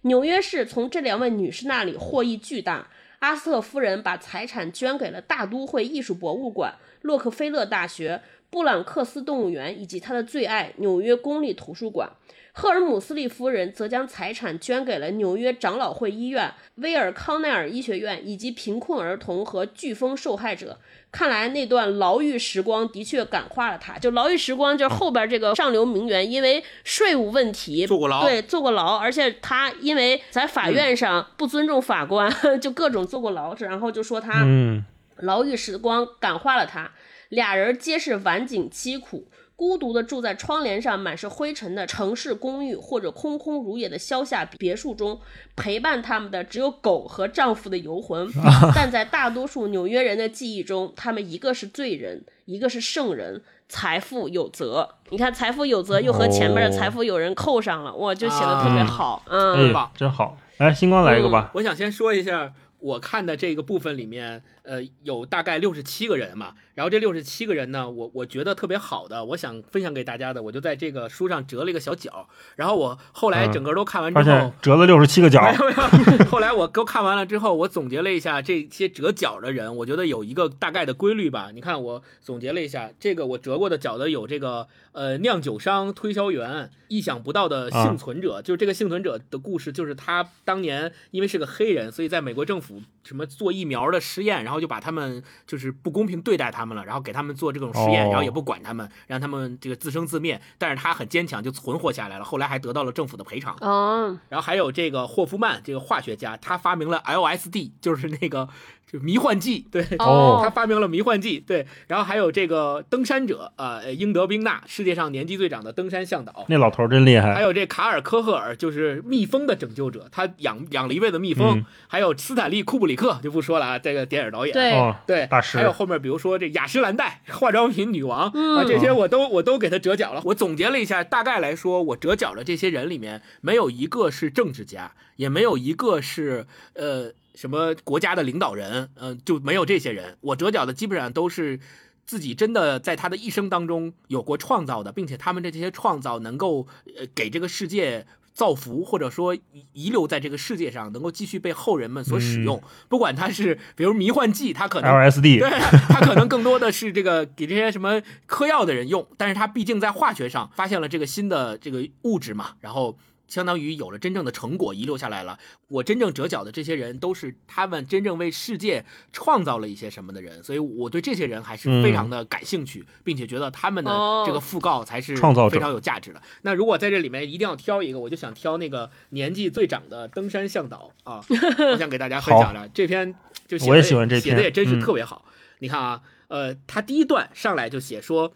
[0.03, 2.87] 纽约市从这两位女士那里获益巨大。
[3.17, 8.21] 阿斯特夫人把财产捐给了大都会艺术博物馆、洛克菲勒大学、
[8.51, 12.11] 布朗克斯动物园以及她的最爱纽约公立图书馆。”
[12.59, 20.79] 赫尔姆斯利夫人则将财产捐给了纽约长老会医院、威尔康奈尔医学院以及贫困儿童和飓风受害者。
[21.11, 23.99] 看来那段牢狱时光的确感化了他。
[23.99, 32.27] 就牢狱时光，就是后边这个上流名媛，因为税务问题坐过牢，对，坐过牢，而且他因为在法院上不尊重法官，
[32.59, 33.53] 就各种坐过牢。
[33.59, 34.83] 然后就说他嗯
[35.17, 36.89] 牢狱时光感化了他。
[37.29, 39.27] 俩人皆是晚景凄苦。
[39.57, 45.19] 孤独地住在窗帘上满是灰尘的城市公寓，或者空空如也的乡下别墅中，
[45.57, 48.25] 陪伴他们的只有狗和丈夫的游魂。
[48.73, 53.41] 但在大多数纽约人的记忆中，他们一个是罪人，一个是圣人。
[53.69, 60.37] 财富有责，你看财富有责又和前面的财富有人扣上了，哇，就写的特别好，嗯，真好。
[60.55, 61.51] 来，星光来一个吧。
[61.53, 66.53] 我想先说一下，我看的这个部分里面，呃，有大概六十七个人嘛。
[66.75, 72.27] 然后这六十七个人呢，我我觉得特别好的，我想分享给大家的，我就在这个书上折了一个小角。
[72.55, 75.41] 然后我后来整个都看完之后，折了六十七个角。
[76.29, 81.49] 后来我都看完了之后，我总结了一下这些折角的人，我觉得有一个大概的规律吧。
[81.51, 96.77] 你看，我总结了一下，这个我折过的角的有这个呃酿酒商、推销员、意想不到的幸存者，就是这个幸存者的故事，就是他当年因为是个黑人，所以在美国政府什么做疫苗的实验，然后就把他们就是不公平对待他们。
[96.77, 100.39] 了，然后给他们做这种实验，然后也不管他们，让他们这个自生自灭。
[100.57, 102.23] 但是他很坚强，就存活下来了。
[102.23, 103.57] 后来还得到了政府的赔偿。
[103.61, 108.47] 哦，然后还有这个霍夫曼，这个化学家，他发明了 LSD，就是那个。
[108.89, 117.33] 就迷幻剂，对，哦他发明了迷幻剂，对，然后还有这个登山者，呃，英德宾纳，世界上年纪最长的登山向导，那老头真厉害。
[117.33, 121.65] 还有这卡尔科赫尔，就是蜜蜂的拯救者，他养养了一辈子蜜蜂。
[121.89, 125.57] 还有斯坦利库布里克就不说了啊，这个电影导演，对对，大师。
[125.57, 130.21] 还有后面比如说这雅诗兰黛化妆品女王啊，这些我都我都给他折角了。
[130.23, 137.11] 我总结了一下，大概来说，我折角的这些人里面，没有一个是政治家，也没有一个是呃。
[137.37, 140.17] 什么国家的领导人，嗯，就没有这些人。
[140.21, 141.59] 我折角的基本上都是
[142.03, 146.65] 自己真的在他的一生当中有过创造的，并且他们的这些创造能够
[146.97, 149.41] 呃给这个世界造福，或者说遗
[149.73, 152.59] 遗留在这个世界上，能够继续被后人们所使用。
[152.89, 155.47] 不管它是 比如迷幻剂，它可能 LSD，对，
[155.89, 162.97] 它可能更多的是这个给这些什么嗑药的人用，但是它毕竟在化学上发现了这个新的这个物质嘛，然后。
[163.27, 165.37] 相当于有了真正的成果遗留下来了。
[165.67, 173.91] 我真正折角的这些人，都是他们真正为世界创造了一些什么的人，所以我对这些人还是非常的感兴趣，并且觉得他们的
[174.25, 176.21] 这个讣告才是创造非常有价值的。
[176.43, 181.21] 那如果在这里面一定要挑一个，我就想挑那个年纪最长的登山向导啊，
[181.73, 183.13] 我想给大家分享的这篇
[183.47, 185.25] 就写的我也喜欢这篇写的也真是嗯特别好。
[185.59, 188.33] 你看啊，呃，他第一段上来就写说。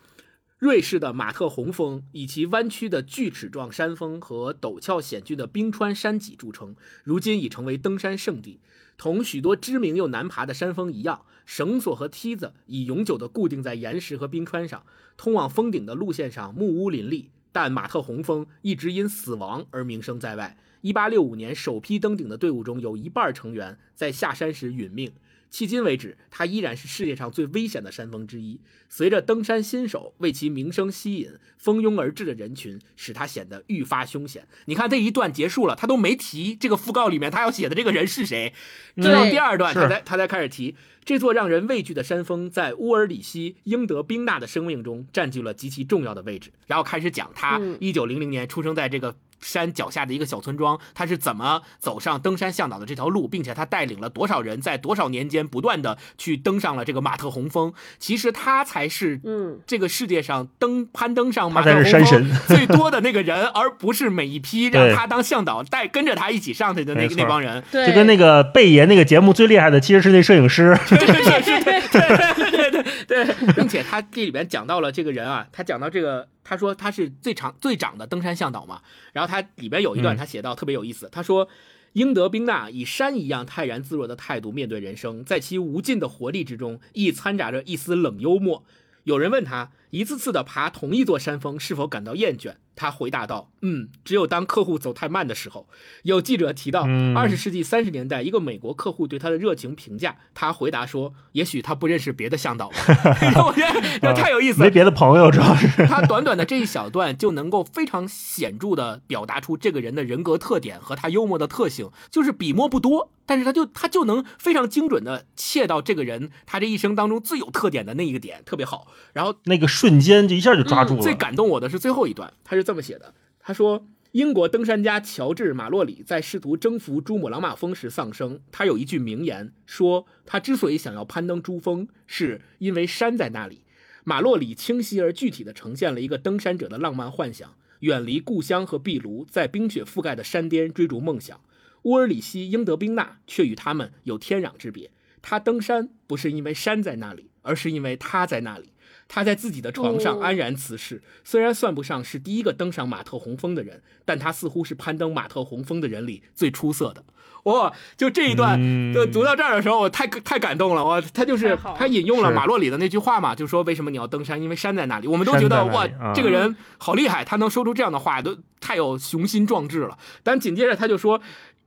[0.61, 8.59] 瑞士的马特洪峰以其弯曲的锯齿状山峰和陡峭险峻的冰川山脊著称，如今已成为登山圣地。
[8.95, 14.85] 同许多知名又难爬的山峰一样，绳索和梯子已永久地固定在岩石和冰川上，
[15.17, 17.31] 通往峰顶的路线上木屋林立。
[17.51, 20.55] 但马特洪峰一直因死亡而名声在外。
[20.83, 25.11] 1865年首批登顶的队伍中有一半成员在下山时殒命。
[25.51, 28.61] 迄今为止，它依然是世界上最危险的山峰之一。
[28.87, 34.47] 随着登山新手为其名声吸引，蜂拥而至的人群使它显得愈发凶险。
[34.65, 38.53] 你看这一段结束了，他都没提这个讣告里面他要写的这个人是谁。
[38.95, 46.51] 直到第二段，他才他才开始提这座让人畏惧的山峰，在乌尔里希·英德宾纳的生命中占据了极其重要的位置。
[46.67, 49.15] 然后开始讲他嗯一九零零年出生在这个。
[49.41, 57.73] 山脚下的一个小村庄，他是怎么走上登山向导的这条路，并且他带领了多少人在多少年间不断的去登上了这个马特洪峰。
[57.99, 67.63] 其实他才是嗯，这个世界上登攀登上马特洪才是山神峰最多的那个人，而不是每一批让他当向导带跟着他一起上去的那那帮人。
[67.71, 78.81] 对，就跟那个贝爷那个节目最厉害的其实是那摄影师，对对对对对对对， 并且他这里边讲到了这个人啊，他讲到这个，他说他是最长最长的登山向导嘛，
[79.13, 81.47] 然后他里边有一段嗯他写到特别有意思，他说。
[81.93, 88.63] 英德宾纳以山一样泰然自若的态度面对人生，在其无尽的活力之中，亦掺杂着一丝冷幽默。
[89.03, 92.55] 有人问他，一次次的爬同一座山峰是否感到厌倦？
[92.75, 95.67] 他回答道：“嗯，只有当客户走太慢的时候。”
[96.03, 102.75] 有记者提到，嗯二十世纪三十年代，一个美国客户对他的热情评价，他回答说：“也许他不认识别的向导吧。
[103.45, 104.71] ”我觉得这太有意思了 没。
[104.71, 118.87] 别的朋友，主要是他短短的这一小段就能够非常显著的表达出这个人的人格特点和他幽默的特性，就是笔墨不多，但是他就他就能非常精准的切到这个人他这一生当中最有特点的那一个点，特别好。
[119.13, 121.01] 然后那个瞬间就一下就抓住了。
[121.01, 123.87] 最感动我的是最后一段，他是这么写的：他说。
[124.11, 128.41] 英国登山家乔治·马洛里在试图征服珠穆朗玛峰时丧生。
[128.51, 133.61] 他有一句名言，说他之所以想要攀登珠峰，是因为山在那里。
[134.03, 141.39] 马洛里清晰而具体地呈现了一个登山者的浪漫幻想：远离故乡和壁炉，在冰雪覆盖的山巅追逐梦想。
[141.83, 144.91] 乌尔里希·英德宾纳却与他们有天壤之别。
[145.21, 148.73] 他登山不是因为山在那里，而是因为他在那里。
[149.07, 151.01] 他在自己的床上哦安然辞世。
[151.25, 157.03] 虽然算不上是第一个登上马特洪峰的人，但他似乎是攀登马特洪峰的人里最出色的。
[157.43, 160.85] 哇，就这一段，嗯就读到这儿的时候，我太太感动了。
[160.85, 164.41] 哇，他就是他引用了马洛里的那句话嘛，就说为什么你要登山？
[164.41, 165.07] 因为山在那里。
[165.07, 169.97] 我们都觉得哇这个人好厉害，他能说出这样的话，都太有雄心壮志了。
[170.23, 171.19] 但紧接着他就说，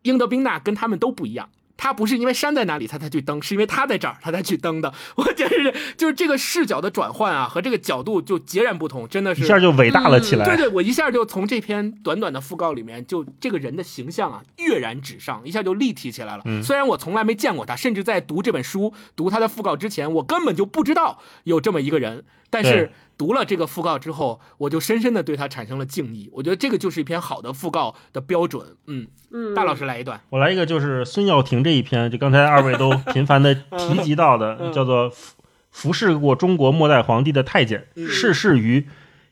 [0.05, 1.51] 英德宾纳跟他们都不一样。
[1.77, 4.95] 他不是因为山在哪里他才去登，是因为他在这儿他才去登的。
[5.17, 10.47] 我觉得是就是这个视角的转换啊，和这个角度就截然不同，真的是一下就伟大了起来。
[10.47, 16.43] 对对，我一下就从这篇短短的讣告里面，就这个人的形象啊跃然纸上，一下就立体起来了。
[16.47, 22.25] 嗯虽然我从来没见过他，甚至在读这本书、读他的讣告之前，我根本就不知道有这么一个人。
[22.63, 26.31] 但是读了这个讣告之后，我就深深的对他产生了敬意。
[26.33, 28.77] 我觉得这个就是一篇好的讣告的标准。
[28.87, 30.21] 嗯，嗯，大老师来一段。
[30.31, 35.35] 我来一个，就是孙耀庭这一篇，就刚才二位都 频繁的提及到的，嗯叫做服
[35.71, 38.87] 服侍过中国末代皇帝的太监，嗯逝世于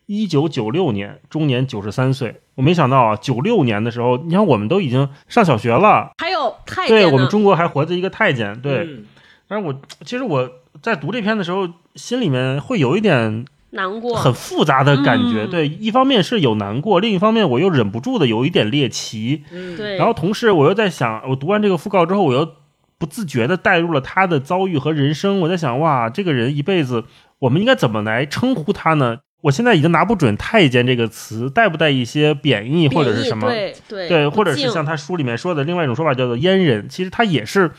[0.07, 2.41] 一九九六年，终年九十三岁。
[2.57, 8.85] 我没想到啊，九六年的时候，你看我们都已经上小学了，还有太监对我们中国还活着一个太监，对。
[8.85, 9.07] 嗯
[9.49, 10.51] 但是我其实我
[10.83, 15.45] 在读这篇的时候，心里面会有一点难过，很复杂的感觉。
[15.45, 19.45] 嗯对，一方面是有难过，另一方面我又忍不住的有一点猎奇。
[19.53, 22.47] 嗯，对，然后同时我又在想，我读完这个讣告之后，我又
[22.99, 25.41] 不自觉的带入了他的遭遇和人生。
[25.41, 27.05] 我在想，哇，这个人一辈子，
[27.39, 29.19] 我们应该怎么来称呼他呢？
[29.43, 33.49] 我现在已经拿不准“太监”这个词带不带一些贬义或者是什么？
[33.49, 37.73] 对对对，或者是像他书里面说的另外一种说法叫做阉人，其实他也是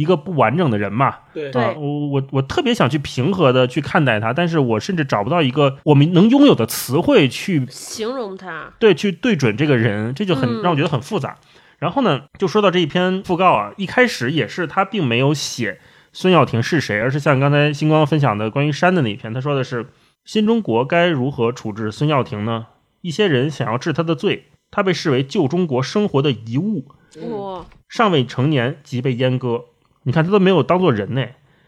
[0.00, 1.14] 一个不完整的人嘛。
[1.34, 11.36] 对我我我特别想去平和的去看待他，但是我甚至找不到一个我们能拥有的词汇去形容他，对去对准这个人，这就很嗯让我觉得很复杂。
[11.78, 15.78] 然后呢，就说到这一篇讣告啊，一开始也是他并没有写
[16.12, 19.86] 孙耀庭是谁，而是像刚才星光分享的关于山的那一篇，他说的是
[20.24, 22.66] 新中国该如何处置孙耀庭呢？
[23.00, 26.84] 一些人想要治他的罪，他被视为旧中国生活的遗物，
[27.30, 29.64] 哇，尚未成年即被阉割。
[30.02, 31.26] 你看他都没有当做人呢，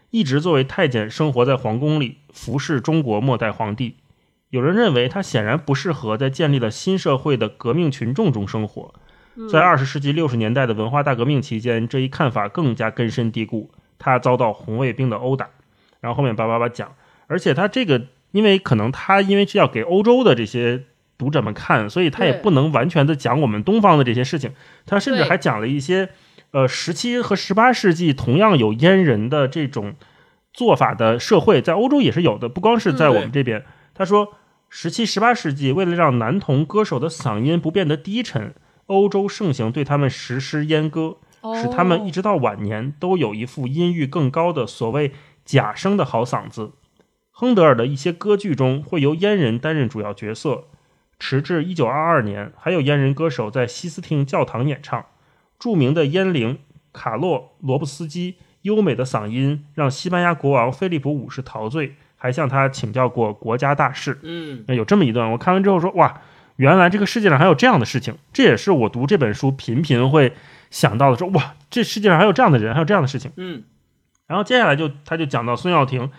[0.09, 3.97] 一直作为太监生活在皇宫里，服侍中国末代皇帝。
[4.49, 8.93] 有人认为他显然不适合在建立了新社会的革命群众中生活。
[9.35, 13.71] 嗯在二十世纪六十年代的文化大革命期间，这一看法更加根深蒂固。
[13.97, 15.49] 他遭到红卫兵的殴打，
[16.01, 16.93] 然后后面叭叭叭讲，
[17.25, 20.83] 而且他这个，因为可能他因为是要给欧洲的这些
[21.17, 24.51] 读者们看，所以他也不能完全的讲我们东方的这些事情，
[24.85, 26.09] 他甚至还讲了一些，
[26.53, 29.95] 呃，十七和十八世纪同样有阉人的这种
[30.53, 33.65] 做法的社会，在欧洲也是有的，不光是在嗯我们这边。
[33.95, 34.35] 他说，
[34.69, 38.53] 十七、十八世纪为了让男童歌手的嗓音不变得低沉，
[38.85, 41.17] 欧洲盛行对他们实施阉割，
[41.59, 45.11] 使他们一直到晚年都有一副音域更高的所谓
[45.43, 46.73] 假声的好嗓子。
[47.31, 50.65] 亨德尔的一些歌剧中会由阉人担任主要角色，
[51.17, 55.03] 迟至一九二二年，还有阉人歌手在西斯汀教堂演唱。
[55.63, 56.59] 著名的烟龄
[56.91, 64.19] 卡洛罗布斯基优美的嗓音让西班牙国王菲利普五世陶醉，还向他请教过国家大事。
[64.23, 66.19] 嗯有这么一段，我看完之后说哇，
[66.57, 70.33] 原来这个世界上还有这样的事情，这也是我读这本书频频会
[70.69, 73.31] 想到的，说哇，这世界上还有这样的人，还有这样的事情。
[73.37, 73.63] 嗯
[74.27, 76.11] 然后接下来就他就讲到孙耀庭，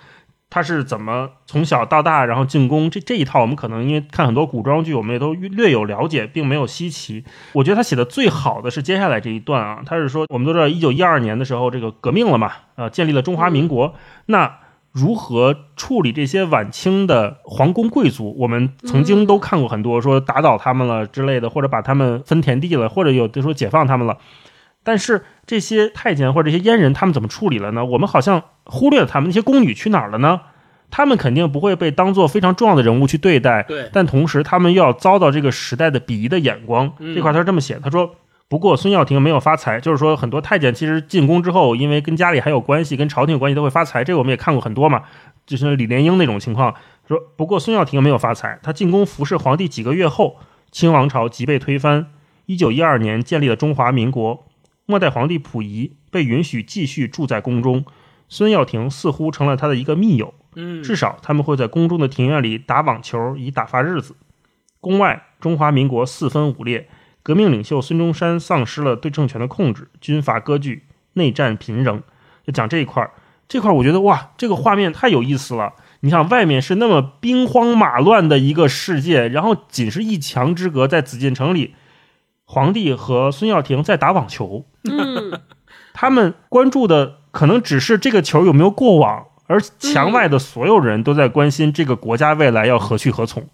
[0.55, 7.25] 他是怎么从小到大，然后进宫这这一套，我们可能因为看很多古装剧，我们也都略有了解，并没有稀奇。
[7.55, 13.95] 我觉得他写的最好的是接下来这一段啊，他是说我们都知道，一九一二年的时候，这个革命了嘛，呃，建立了中华民国，
[14.27, 14.59] 那。
[14.93, 18.33] 如何处理这些晚清的皇宫贵族？
[18.39, 24.19] 我们曾经都看过很多说打倒他们了之类的，或者把他们分田地了，或者有的说解放他们了。
[24.85, 27.85] 但是这些太监或者这些阉人，他们怎么处理了呢？
[27.85, 29.29] 我们好像忽略了他们。
[29.29, 30.43] 那些宫女去哪儿了呢？
[30.91, 36.93] 他们肯定不会被当做非常重要的人物去对待，对但同时他们又要遭到这个时代的鄙夷的眼光。
[37.01, 38.15] 嗯这块他是这么写，他说。
[38.47, 44.05] 不过孙耀庭没有发财，就是说很多太监其实进宫之后，因为跟家里还有关系，跟朝廷有关系，都会发财。
[44.05, 45.03] 这个我们也看过很多嘛，
[45.47, 46.73] 就是李莲英那种情况。
[47.09, 50.37] 说不过孙耀庭没有发财，他进宫服侍皇帝几个月后，
[50.71, 52.07] 清王朝即被推翻。
[52.45, 54.45] 一九一二年建立了中华民国，
[54.87, 57.85] 末代皇帝溥仪被允许继续住在宫中，
[58.29, 64.15] 孙耀庭似乎成了他的一个密友，嗯，至少他们会在宫中的庭院里打网球以打发日子。
[64.81, 66.89] 宫外，中华民国四分五裂，
[67.23, 70.83] 革命领袖孙中山丧失了对政权的控制，军阀割据，
[71.15, 72.03] 内战频仍。
[72.47, 73.13] 就讲这一块儿，
[73.49, 75.73] 这块儿我觉得哇，这个画面太有意思了。
[76.01, 81.75] 你想，外面是那么兵荒马乱的一个世界，然后仅是一墙之隔，在紫禁城里，
[82.55, 85.41] 皇帝和孙耀庭在打网球，嗯，
[85.93, 93.49] 他们关注的可能只是这个球有没有过网，而墙外的所有人都在关心这个国家未来要何去何从。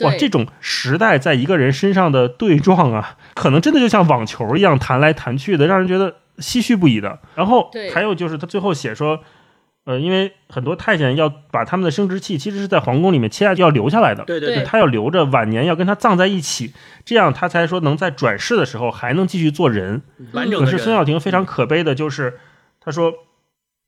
[0.00, 7.18] 哇，这种时代在一个人身上的对撞啊，可能真的就像网球一样弹来弹去的，让人觉得唏嘘不已的。
[7.34, 9.20] 然后还有就是他最后写说，
[9.88, 16.74] 呃，因为很多太监要把他们的生殖器其实是在皇宫里面切下去要留下来的，对对对对，他要留着晚年要跟他葬在一起，
[17.06, 20.02] 这样他才说能在转世的时候还能继续做人。
[20.34, 22.38] 可是孙耀庭非常可悲的就是，
[22.80, 23.14] 他说，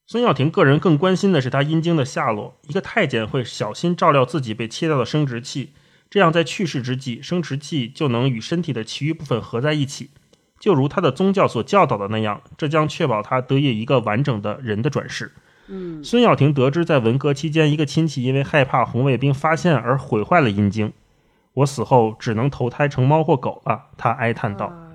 [0.06, 2.58] 孙耀庭个人更关心的是他阴茎的下落。
[2.66, 5.74] 一个太监会小心照料自己被切掉的生殖器，
[6.08, 10.08] 这样在去世之际，生殖器就能与身体的其余部分合在一起，
[10.58, 15.32] 就如他的宗教所教导的那样，这将确保他得以一个完整的人的转世。
[15.70, 20.92] 嗯，孙耀庭得知在文革期间，一个亲戚因为害怕红卫兵发现而毁坏了阴茎，
[21.54, 23.86] 我死后只能投胎成猫或狗了。
[23.96, 24.66] 他哀叹道。
[24.66, 24.86] 啊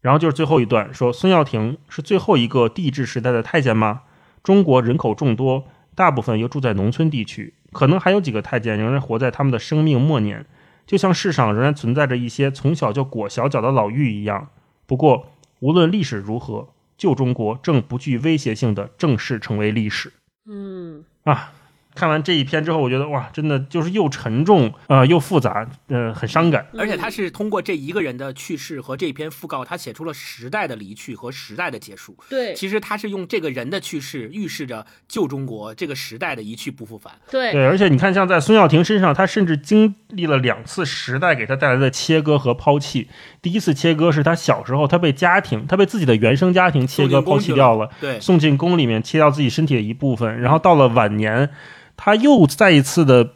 [0.00, 4.02] 然后就是最后一段，说孙耀庭是最后一个帝制时代的太监吗？
[4.44, 5.64] 中国人口众多，
[5.96, 10.46] 大部分又住在农村地区，可能还有几个太监仍然活在他们的生命末年，
[10.86, 14.48] 就像世上仍然存在着一些从小就裹小脚的老妪一样。
[14.86, 15.26] 不过，
[15.58, 16.68] 无论历史如何，
[16.98, 20.12] 旧中国正不具威胁性的正式成为历史
[20.44, 21.52] 嗯，啊！
[21.98, 26.64] 看完这一篇之后，我觉得哇，真的就是又沉重啊、呃又复杂，呃，很伤感。
[26.78, 32.16] 而且他是通过这一个人的去世和这篇讣告，他写出了时代的离去和时代的结束。
[32.30, 37.12] 对其实他是用这个人的去世预示着旧中国这个时代的一去不复返。
[37.28, 43.08] 对对，而且你看，像在孙耀庭身上，他甚至经历了两次时代给他带来的切割和抛弃。
[43.42, 51.50] 第一次切割是他小时候，他被家庭，他被自己的原生家庭切割抛弃掉了，对，送进宫里面切掉自己身体的一部分，然后到了晚年，
[51.98, 53.32] 他又再一次的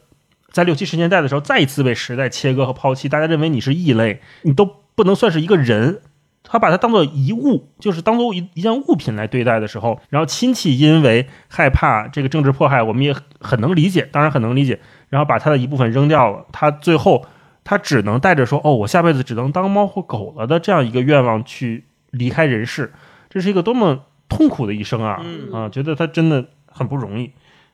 [0.51, 3.11] 在六七十年代的时候，再一次被时代切割和抛弃。
[3.11, 6.01] 大家认为你是异类，你都不能算是一个人。
[6.45, 16.45] 他把它当做遗物，就是当做一一件物品来对待的时候，然后亲戚因为害怕这个政治迫害，我们也很能理解，当然很能理解，然后把他的一部分扔掉了。
[16.53, 17.25] 他最后
[17.65, 22.93] 他只能带着说：“哦，我下辈子只能当猫或狗了”的这样一个愿望去离开人世。
[23.31, 25.23] 这是一个多么痛苦的一生啊！
[25.25, 27.33] 嗯啊，觉得他真的很不容易。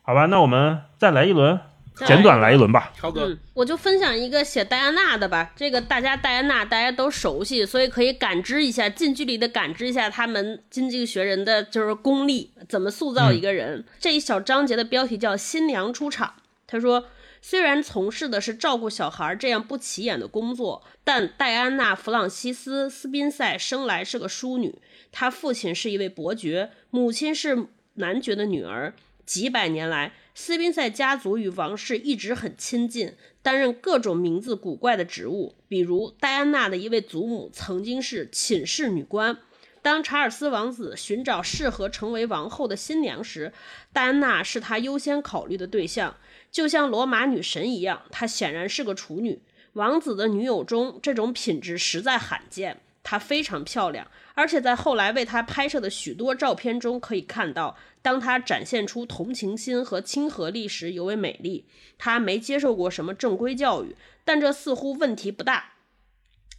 [0.08, 1.60] 好吧，那我们再来一轮，
[2.06, 2.94] 简短来一轮吧。
[2.96, 5.52] 超哥，嗯，我就分享一个写戴安娜的吧。
[5.54, 13.84] 这个大家戴安娜大家都熟悉，所以可以感知一下，近距离的感知一下他们经济学人的就是功力，怎么塑造一个人。
[14.00, 16.36] 这一小章节的标题叫“新娘出场”。
[16.66, 17.04] 他说，
[17.42, 24.74] 虽然从事的是照顾小孩这样不起眼的工作，但戴安娜·弗朗西斯·斯宾塞生来是个淑女，
[25.12, 28.94] 她父亲是一位伯爵，母亲是男爵的女儿。
[29.28, 33.12] 几百年来，斯宾塞家族与王室一直很亲近，
[33.42, 35.54] 担任各种名字古怪的职务。
[35.68, 39.36] 比如，戴安娜的一位祖母曾经是寝室女官。
[39.82, 43.52] 当查尔斯王子寻找适合成为王后的新娘时，
[43.92, 46.16] 戴安娜是他优先考虑的对象。
[46.50, 49.42] 就像罗马女神一样，她显然是个处女。
[49.74, 52.80] 王子的女友中，这种品质实在罕见。
[53.10, 61.64] 她非常漂亮，而且在后来为她拍摄的许多照片中可以看到，当她展现出同情心和亲和力时尤为美丽。
[61.96, 63.96] 她没接受过什么正规教育，
[64.26, 65.72] 但这似乎问题不大。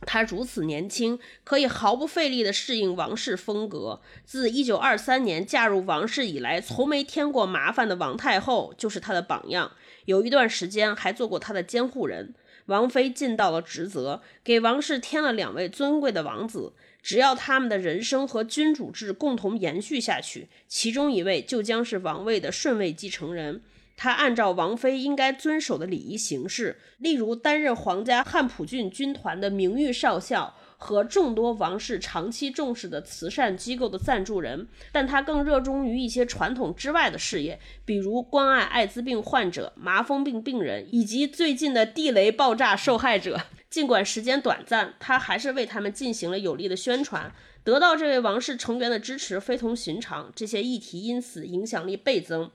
[0.07, 4.01] 她如此年轻，可以毫不费力地适应王室风格。
[4.25, 9.73] 自1923年嫁入王室以来，从没添过麻烦的王太后就是她的榜样。
[10.05, 12.33] 有一段时间还做过她的监护人。
[12.69, 16.73] 王妃尽到了职责，给王室添了两位尊贵的王子。
[17.01, 23.61] 只要他们的人生和君主制共同延续下去，其中一位就将是王位的顺位继承人。
[23.97, 34.67] 他按照王妃应该遵守的礼仪行事，例如担任皇家汉普郡军团的名誉少校和众多王室长期重视的慈善机构的赞助人。
[34.91, 43.39] 但他更热衷于一些传统之外的事业，比如关爱艾滋病患者、麻风病病人以及最近的地雷爆炸受害者。
[43.69, 47.31] 尽管时间短暂，他还是为他们进行了有力的宣传，
[47.63, 50.31] 得到这位王室成员的支持非同寻常。
[50.35, 52.49] 这些议题因此影响力倍增。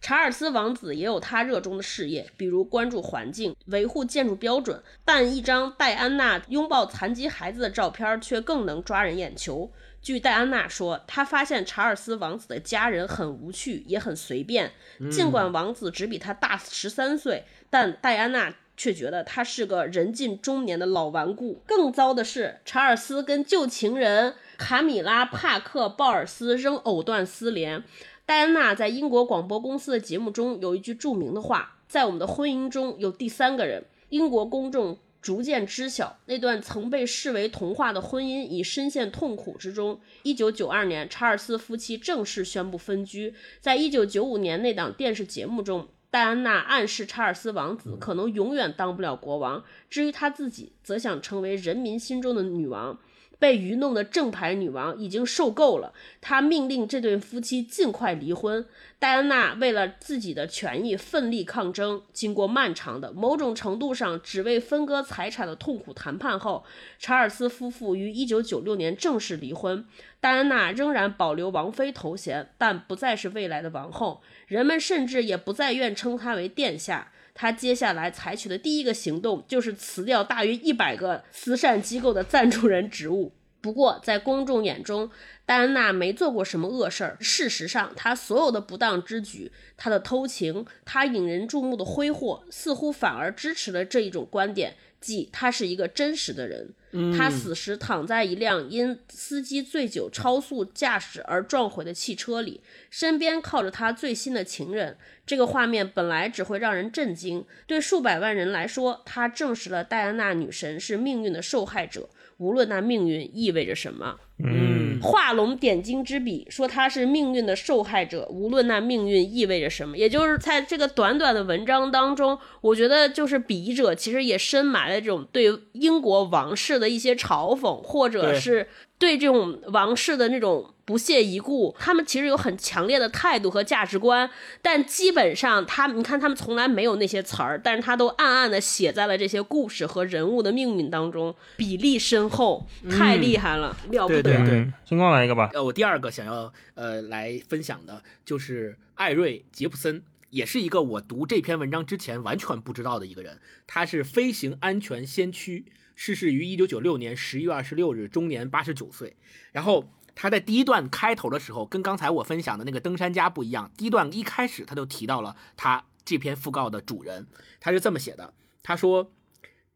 [0.00, 4.80] 查尔斯王子也有他热衷的事业，比如关注环境、维护建筑标准。
[5.04, 9.70] 但一张戴安娜拥抱残疾孩子的照片却更能抓人眼球。
[10.00, 14.70] 据戴安娜说，她发现查尔斯王子的家人很无趣，也很随便。
[15.10, 21.62] 尽管王子只比他大十三岁，但戴安娜却觉得他是个人近中年的老顽固。
[21.66, 27.82] 更糟的是，查尔斯跟旧情人卡米拉·帕克·鲍尔斯仍藕断丝连。
[28.28, 39.98] 戴安娜在英国广播公司的节目中有一句著名的话：“在我们的婚姻中有第三个人。”英国公众逐渐知晓，那段曾被视为童话的婚姻已深陷痛苦之中。
[40.24, 43.32] 一九九二年，查尔斯夫妻正式宣布分居。
[43.62, 52.98] 在一九九五年那档电视节目中，戴安娜暗示查尔斯王子可能永远当不了国王，至于她自己，则想成为人民心中的女王。
[53.38, 58.66] 被愚弄的正牌女王已经受够了，她命令这对夫妻尽快离婚。
[58.98, 66.64] 戴安娜为了自己的权益奋力抗争，经过漫长的、某种程度上只为分割财产的痛苦谈判后，
[66.98, 69.84] 查尔斯夫妇于1996年正式离婚。
[70.20, 74.20] 戴安娜仍然保留王妃头衔，但不再是未来的王后。
[74.48, 77.12] 人们甚至也不再愿称她为殿下。
[77.40, 83.32] 他接下来采取的第一个行动就是辞掉大约一百个慈善机构的赞助人职务。
[83.60, 85.08] 不过，在公众眼中，
[85.46, 87.16] 戴安娜没做过什么恶事儿。
[87.20, 96.74] 事实上，她所有的不当之举，她的偷情，她引人注目的挥霍，似乎反而支持了这一种观点，即她是一个真实的人。
[97.16, 102.60] 他死时躺在一辆因司机醉酒超速驾驶而撞毁的汽车里，
[102.90, 104.96] 身边靠着他最新的情人。
[105.26, 112.08] 这个画面本来只会让人震惊，对数百万人来说，他证实了戴安娜女神是命运的受害者。
[112.38, 119.96] 无论那命运意味着什么，嗯，嗯画龙点睛之笔，说他是命运的受害者，无论那命运意味着什么。
[119.96, 128.68] 也就是在这个短短的文章当中，我觉得就是笔者其实也深埋了这种对英国王室的一些嘲讽，或者是
[128.98, 131.74] 对这种王室的那种不屑一顾。
[131.78, 134.28] 他们其实有很强烈的态度和价值观，
[134.62, 144.27] 但基本上他们，你看他们从来没有那些词儿，但是他都暗暗的写在了这些故事和人物的命运当中，比例深厚，太厉害了，了不得。
[144.27, 145.50] 对对对，星光来一个吧。
[145.52, 153.40] 呃，我第二个想要呃来分享的就是艾瑞·杰普森，也是一个我读这篇文章之前完全不知道的一个人。
[153.66, 159.16] 他是飞行安全先驱，逝世于一九九六年十一月二十六日，终年八十九岁。
[159.52, 163.70] 然后他在第一段开头的时候，跟刚才我分享的那个登山家不一样。
[163.76, 167.26] 第一段一开始他就提到了他这篇讣告的主人，
[167.60, 169.12] 他是这么写的：他说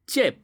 [0.07, 0.35] ，Jep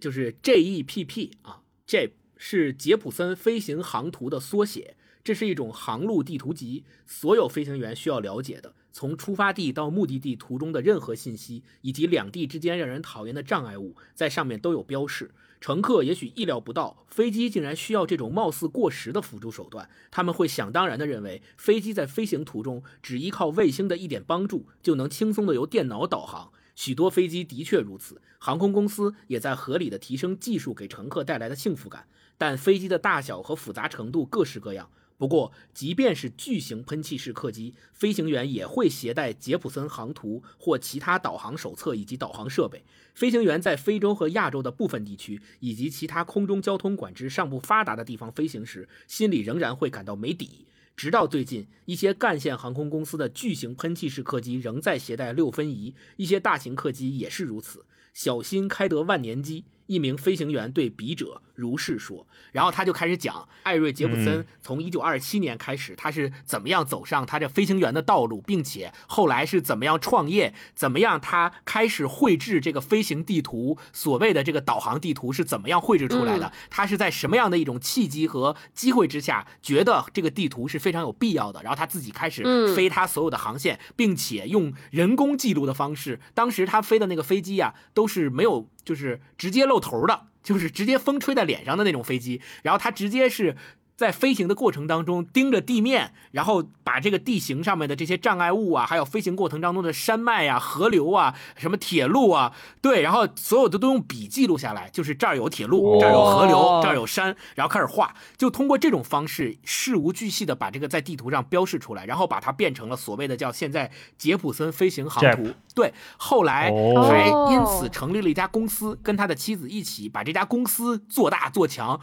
[0.00, 2.12] 就是 J E P P 啊，Jep
[2.42, 4.96] 是杰普森飞行航图的缩写。
[5.22, 15.30] 这是一种航路地图集，所有飞行员需要了解的，从出发地到目的地途中的任何信息，以及两地之间让人讨厌的障碍物，在上面都有标示。
[15.60, 19.90] 乘客也许意料不到，飞机竟然需要这种貌似过时的辅助手段。
[20.10, 26.50] 他们会想当然地认为，飞机在飞行途中只依靠卫星的一点帮助，就能轻松地由电脑导航。
[26.74, 32.06] 许多飞机的确如此，航空公司也在合理地提升技术给乘客带来的幸福感。
[32.40, 34.88] 但飞机的大小和复杂程度各式各样。
[35.18, 42.82] 不过，即便是巨型喷气式客机，飞行员也会携带杰普森航图或其他导航手册以及导航设备。
[43.14, 50.66] 飞行员在非洲和亚洲的部分地区以及其他空中交通管制尚不发达的地方飞行时，心里仍然会感到没底。
[50.96, 57.84] 直到最近，一些干线航空公司的巨型喷气式客机仍在携带六分仪，一些大型客机也是如此。
[58.14, 59.66] 小心开得万年机。
[59.90, 76.52] 一名飞行员对笔者如是说，然后他就开始讲艾瑞·杰普森从一九二七年开始，他是怎么样走上他这飞行员的道路，并且后来是怎么样创业，怎么样他开始绘制这个飞行地图，所谓的这个导航地图是怎么样绘制出来的？
[76.70, 81.60] 他是在什么样的一种契机和机会之下，觉得这个地图是非常有必要的？
[81.64, 82.44] 然后他自己开始
[82.76, 86.20] 飞他所有的航线，并且用人工记录的方式。
[86.32, 88.68] 当时他飞的那个飞机呀、都是没有。
[88.90, 92.42] 就是直接露头的，就是直接风吹在脸上的那种飞机。
[92.64, 93.54] 然后它直接是
[94.00, 104.88] 在飞行的过程当中盯着地面，然后把这个地形上面的这些障碍物啊，还有飞行过程当中的山脉啊、河流啊、什么铁路啊，对，然后所有的都用笔记录下来。
[104.88, 115.52] 就是这儿有铁路，这儿有河流，这儿有山，然后开始画，就通过这种方式事无巨细的把这个在地图上标示出来，然后把它变成了所谓的叫现在杰普森飞行航图。
[115.74, 122.00] 对，后来哦还因此成立了一家公司，跟他的妻子一起把这家公司做大做强。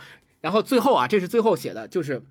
[0.48, 2.22] 然后最后啊，这是最后写的，就是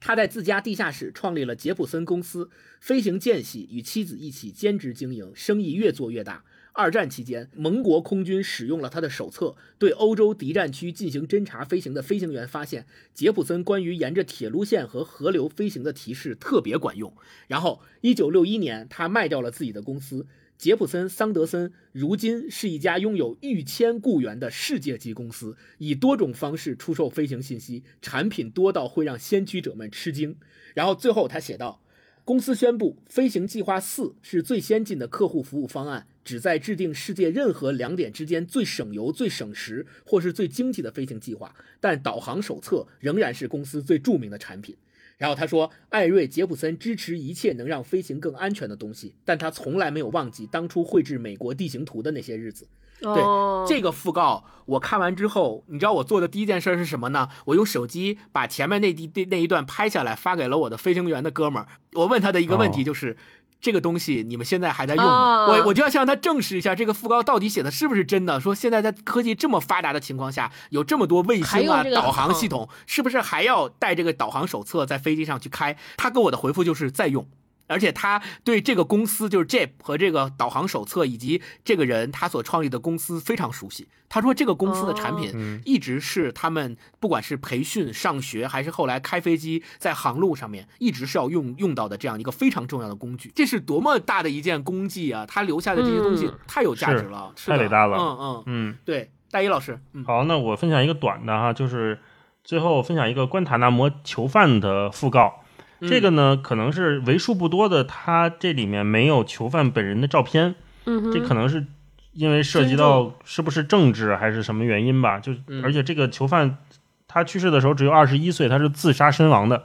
[0.00, 2.48] 他在自家地下室创立了杰普森公司，
[2.80, 6.42] 飞行间隙与妻子一起兼职经营，生意越做越大。
[6.72, 17.12] 二战期间，盟国空军使用了他的手册，对欧洲敌占区进行侦察飞行的飞行员发现，杰普森关于沿着铁路线和河流飞行的提示特别管用。
[17.46, 20.26] 然后，一九六一年，他卖掉了自己的公司。
[20.56, 30.36] 杰普森·桑德森如今是一家拥有逾千雇员的世界级公司，以多种方式出售飞行信息，产品多到会让先驱者们吃惊。
[30.72, 31.82] 然后最后他写道
[32.24, 41.54] ：“公司宣布，飞行计划四是最先进的客户服务方案，旨在制定世界任何两点之间最省油、最省时或是最经济的飞行计划。
[41.80, 44.74] 但导航手册仍然是公司最著名的产品。”
[45.16, 52.68] 然后他说，艾瑞·杰普森支持一切能让飞行更安全的东西，但他从来没有忘记当初绘制美国地形图的那些日子。
[53.00, 57.28] 对、哦、这个讣告，我看完之后，你知道我做的第一件事是什么呢？
[57.46, 61.68] 我用手机把前面那第那一段拍下来，发给了我的飞行员的哥们儿。
[61.92, 63.12] 我问他的一个问题就是。
[63.12, 63.16] 哦
[63.64, 65.46] 这个东西你们现在还在用吗？
[65.46, 68.38] 哦我我就要向他证实一下，这个副高到底写的是不是真的？
[68.38, 75.78] 说现在在科技这么发达的情况下，有这么多卫星啊、这个导航系统，是不是还要带这个导航手册在飞机上去开？
[75.96, 77.26] 他给我的回复就是在用。
[77.66, 83.88] 而且他对这个公司，就是 Jeep 和这个导航手册以及这个人他所创立的公司非常熟悉。
[84.08, 93.32] 他说这个公司的产品嗯一直是他们不管是培训、上学，还是后来开飞机在航路上面，一直是要用用到的这样一个非常重要的工具。
[93.34, 95.26] 这是多么大的一件功绩啊！
[95.26, 101.98] 他留下的这些东西嗯太有价值了，太伟大了嗯嗯，嗯，对，大一老师，嗯，好，那我分享一个短的哈，就是
[102.44, 105.40] 最后分享一个关塔那摩囚犯的讣告。
[105.84, 110.54] 嗯这个呢，可能是为数不多的，他这里面没有囚犯本人的照片，
[110.86, 111.66] 嗯，这可能是
[112.12, 115.20] 因为涉及到是不是政治还是什么原因吧。
[115.20, 116.58] 就嗯而且这个囚犯
[117.06, 119.64] 他去世的时候只有二十一岁，他是自杀身亡的，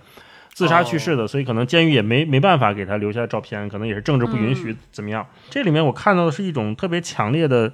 [0.53, 5.25] 自杀去世的，所以可能监狱也没没办法给他留下照片，可能也是政治不允许怎么样。
[5.49, 7.73] 这里面我看到的是一种特别强烈的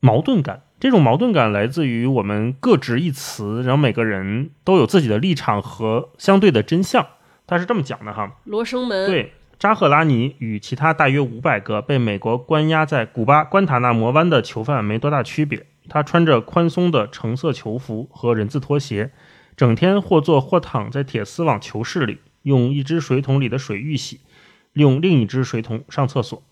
[0.00, 7.06] 矛盾感，这种矛盾感来自于我们各执一词，然后每个人都有自己的立场和相对的真相。
[7.52, 15.66] 他是这么讲的哈，罗生门，对，扎赫拉尼与其他大约五百个被美国关押在古巴关塔那摩湾的囚犯没多大区别。
[15.86, 19.10] 他穿着宽松的橙色囚服和人字拖鞋，
[19.54, 24.20] 整天或坐或躺在铁丝网囚室里，用一只水桶里的水浴洗，
[24.72, 26.42] 用另一只水桶上厕所。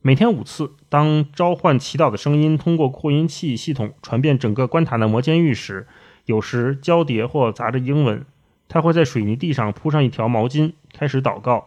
[0.00, 5.86] 每天五次，当召唤祈祷的声音通过扩音器系统传遍整个关塔那摩监狱时，
[6.24, 8.24] 有时交叠或杂着英文。
[8.68, 11.66] 他会在水泥地上铺上一条毛巾，开始祷告。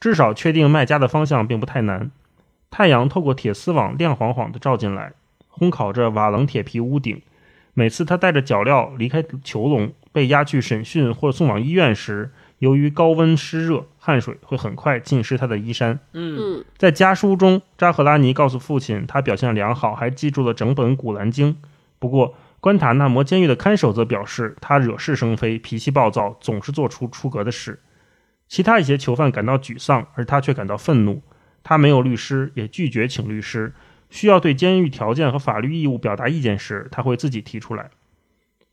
[0.00, 2.10] 至少确定卖家的方向并不太难。
[2.70, 5.12] 太阳透过铁丝网亮晃晃地照进来，
[5.52, 7.20] 烘烤着瓦楞铁皮屋顶。
[7.74, 15.98] 每次他带着脚镣离开囚笼，被押去审讯或送往医院时，由于高温湿热，汗水会很快浸湿他的衣衫。
[16.12, 21.54] 嗯嗯在家书中，扎赫拉尼告诉父亲，他表现良好，还记住了整本《古兰经》。
[21.98, 27.80] 不过，关塔那摩监狱的看守则表示，他惹是生非，脾气暴躁，总是做出出格的事。
[28.48, 31.22] 其他一些囚犯感到沮丧，而他却感到愤怒。
[31.62, 33.74] 他没有律师，也拒绝请律师。
[34.10, 37.90] 需要对监狱条件和法律义务表达意见时，他会自己提出来。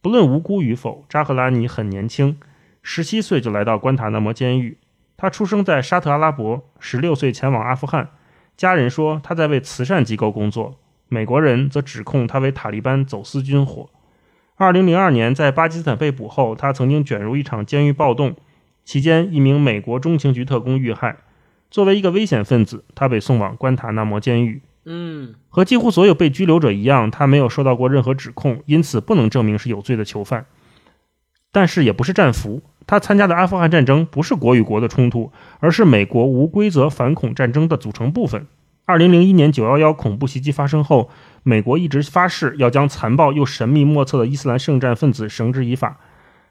[0.02, 2.40] 不论无辜与否，扎赫拉尼很年轻，
[2.82, 4.78] 十七岁就来到关塔那摩监狱。
[5.18, 8.10] 他出生在沙特阿拉伯，十六岁前往阿富汗。
[8.56, 10.80] 家人说他在为慈善机构工作。
[11.08, 13.90] 美国人则指控他为塔利班走私军火。
[14.56, 18.36] 二零零二年在巴基斯坦被捕后，他曾经卷入一场监狱暴动，
[18.84, 21.18] 期间一名美国中情局特工遇害。
[21.70, 24.62] 作为一个危险分子，他被送往关塔那摩监狱。
[24.86, 30.46] 嗯和几乎所有被拘留者一样，他没有受到过任何指控，因此不能证明是有罪的囚犯。
[31.52, 32.62] 但是也不是战俘。
[32.88, 38.46] 他参加的阿富汗战争不是国与国的冲突，而是美国无规则反恐战争的组成部分。
[38.88, 41.10] 二零零一年九幺幺恐怖袭击发生后，
[41.42, 45.98] 美国一直发誓要将残暴又神秘莫测的伊斯兰圣战分子绳之以法。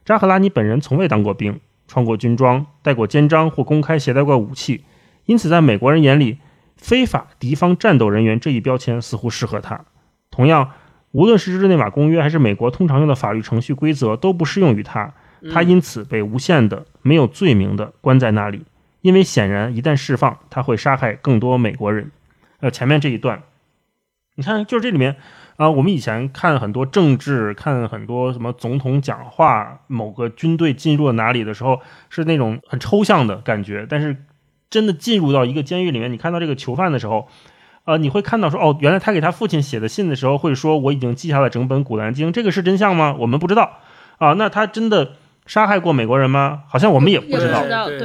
[0.04, 4.84] 扎赫拉尼本人从未当过兵，穿过军装，戴过肩章或公开携带过武器，
[5.26, 6.38] 因此在美国人眼里，
[6.76, 9.84] 非法敌方战斗人员这一标签似乎适合他。
[10.32, 10.72] 同样，
[11.12, 15.14] 无论是日内瓦公约还是美国通常用的法律程序规则，都不适用于他。
[15.52, 18.64] 他因此被无限的、没有罪名的关在那里，
[19.02, 22.10] 因为显然一旦释放，他会杀害更多美国人。
[22.64, 23.42] 呃，前面这一段，
[24.36, 25.16] 你看，就是这里面
[25.56, 33.86] 啊、我们以前看很多政治，看很多什么总统讲话，某个军队进入了哪里的时候，是那种很抽象的感觉。
[33.86, 34.24] 但是
[34.70, 37.28] 真的进入到一个监狱里面，你看到这个囚犯的时候，
[37.84, 43.14] 呃，你会看到说，哦，原来他给他父亲写的信的时候会说，我已经记下了整本《古兰经》，这个是真相吗？
[43.18, 43.80] 我们不知道
[44.16, 44.32] 啊。
[44.32, 45.12] 那他真的
[45.44, 46.62] 杀害过美国人吗？
[46.66, 47.60] 好像我们也不知道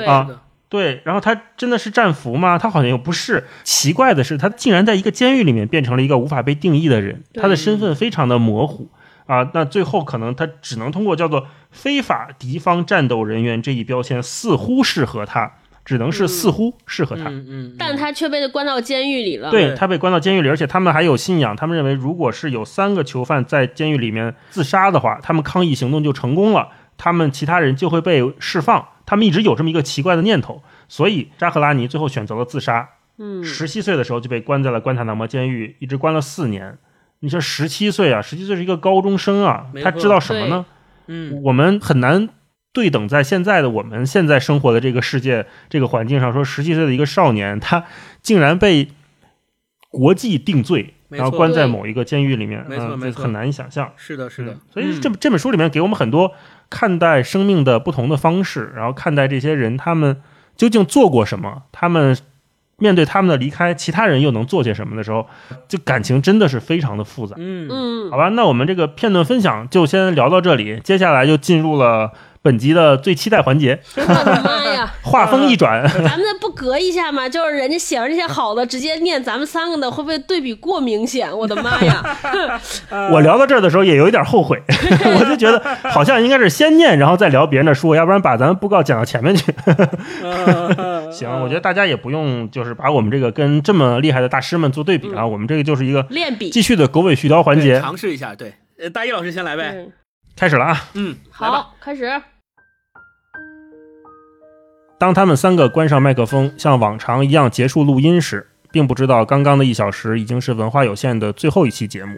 [0.05, 0.27] 啊
[0.69, 2.57] 对，然后他真的是战俘吗？
[2.59, 3.43] 他好像又不是。
[3.63, 8.87] 奇怪的是，他竟然在一个监狱里面变成了一个无法被定义的人，他的身份非常的模糊
[9.25, 9.49] 啊。
[9.55, 15.51] 那最后可能他只能通过叫做非法敌方战斗人员这一标签，似乎适合他，
[15.83, 17.23] 只能是似乎适合他。
[17.29, 19.49] 嗯嗯，但他却被关到监狱里了。
[19.49, 28.85] 对对他被关到监狱里，而且他们还有信仰，他们认为如果是有三个囚犯在监狱里面自杀的话，他们抗议行动就成功了，他们其他人就会被释放。
[29.09, 32.87] 他们一直有这么一个奇怪的念头，所以扎赫拉尼最后选择了自杀。
[33.17, 36.77] 嗯，十七岁的时候就被关在了关塔那摩监狱，一直关了四年。
[37.21, 40.63] 你说十七岁啊，十七岁是一个高中生啊，他知道什么呢？
[41.07, 42.29] 嗯我们很难
[42.71, 47.83] 对等在现在的我们现在生活的这个世界这个环境上，说十七岁的一个少年，他
[48.21, 48.89] 竟然被
[49.89, 53.91] 国际定罪，然后关在某一个监狱里面，没错没错嗯很难以想象。
[53.97, 56.31] 是的，是的嗯，所以嗯这这本书里面给我们很多
[56.69, 60.21] 看待生命的不同的方式，然后看待这些人他们
[60.55, 62.17] 究竟做过什么，他们
[62.77, 65.27] 面对他们的离开，其他人又能做些什么的时候，
[65.67, 67.35] 就感情真的是非常的复杂。
[67.37, 72.11] 嗯嗯好，吧，那我们这个片段分享就先聊到这里，接下来就进入了
[72.41, 74.93] 本集的最期待环节，我的妈呀！
[75.03, 77.27] 话锋一转，咱们不隔一下吗？
[77.27, 81.29] 就是人家写完这些好的，直接念咱们三个的，会不会对比过明显？
[81.37, 82.17] 我的妈呀！
[83.11, 84.61] 我聊到这儿的时候也有一点后悔，
[85.19, 85.59] 我就觉得
[85.89, 89.53] 好像应该是先念，然后再聊别人的书，要不然把咱们布告讲到前面去。
[91.11, 96.49] 行，我觉得大家也不用就是把我们这个跟这么厉害的大师们做对比啊，我们这个就是一个练笔。
[96.49, 99.91] 继续的狗尾续貂环节，尝试一下，对，呃，大一老师先来呗，嗯，
[100.39, 100.85] 开始了啊。
[100.93, 102.09] 嗯，好，开始。
[104.97, 112.17] 当他们三个关上麦克风，像往常一样结束录音时，并不知道刚刚的一小时已经是文化有限的最后一期节目。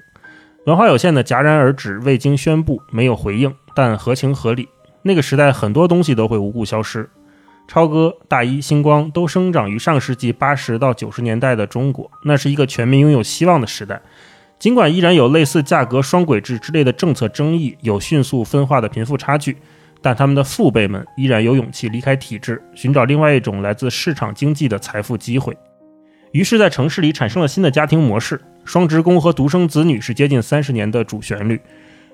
[0.68, 4.70] 文化有限的戛然而止，未经宣布，没有回应，但合情合理。
[5.02, 7.10] 那个时代很多东西都会无故消失。
[7.68, 14.00] 超哥、大一、星光都生长于上世纪八十到九十年代的中国，那是一个全民拥有希望的时代。
[14.62, 19.58] 尽管依然有类似价格双轨制之类的政策争议，有迅速分化的贫富差距，
[20.04, 25.58] 但他们的父辈们依然有勇气离开体制，寻找另外一种来自市场经济的财富机会。
[26.32, 31.60] 于是，在城市里产生了新的家庭模式，双职工和独生子女是接近三十年的主旋律。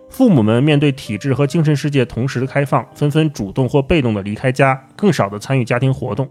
[0.09, 6.25] 父母们面对体制和精神世界同时的开放，纷纷主动或被动地离开家，更少地参与家庭活动。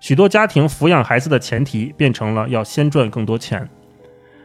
[0.00, 3.66] 许多家庭抚养孩子的前提变成了要先赚更多钱。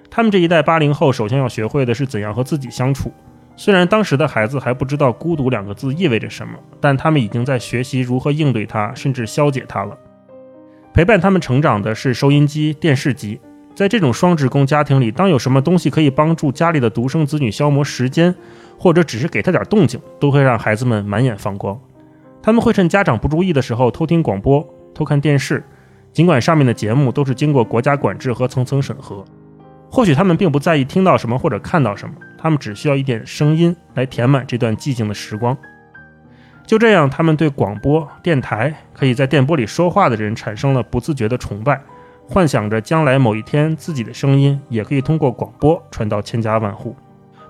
[0.09, 3.11] 他们这一代八零后首先要学会的是怎样和自己相处。
[3.55, 9.97] 虽然当时的孩子还不知道“孤独”两个字意味着什么，但他们已经在学习如何应对它，甚至消解它了。
[10.93, 13.39] 陪伴他们成长的是收音机、电视机。
[13.75, 18.33] 在这种双职工家庭里，当有什么东西可以帮助家里的独生子女消磨时间，
[18.75, 21.79] 或者只是给他点动静，都会让孩子们满眼放光。
[22.41, 25.63] 他们会趁家长不注意的时候偷听广播、偷看电视，
[26.11, 29.23] 尽管上面的节目都是经过国家管制和层层审核。
[29.89, 35.57] 或许他们并不在意听到什么或者看到什么，他们只需要一点声音来填满这段寂静的时光。
[36.65, 41.81] 就这样，他们对广播电台可以在电波里说话的人产生了不自觉的崇拜。
[42.29, 46.93] 幻想着将来某一天，自己的声音也可以通过广播传到千家万户。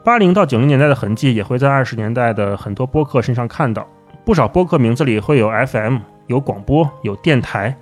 [0.04, 3.88] 八零到九零年代的痕迹，也会在二十年代的很多播客身上看到。
[4.24, 7.76] 不少播客名字里会有 FM，有广播，有电台。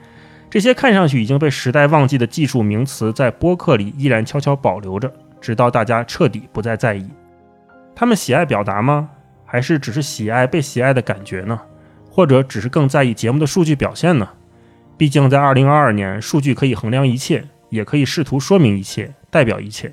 [0.49, 7.09] 这些看上去已经被时代忘记的技术名词，在播客里依然悄悄保留着，直到大家彻底不再在意。
[7.93, 9.09] 他们喜爱表达吗？
[9.45, 11.59] 还是只是喜爱被喜爱的感觉呢？
[12.09, 14.29] 或者只是更在意节目的数据表现呢？
[14.97, 19.91] 毕竟，在二零二二年，数据可以衡量一切，也可以试图说明一切，代表一切。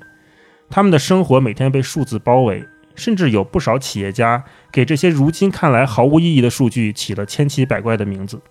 [0.69, 2.63] 他们的生活每天被数字包围，
[2.95, 8.41] 甚至有不少企业家给这些如今看来毫无意义的数据起了千奇百怪的名字。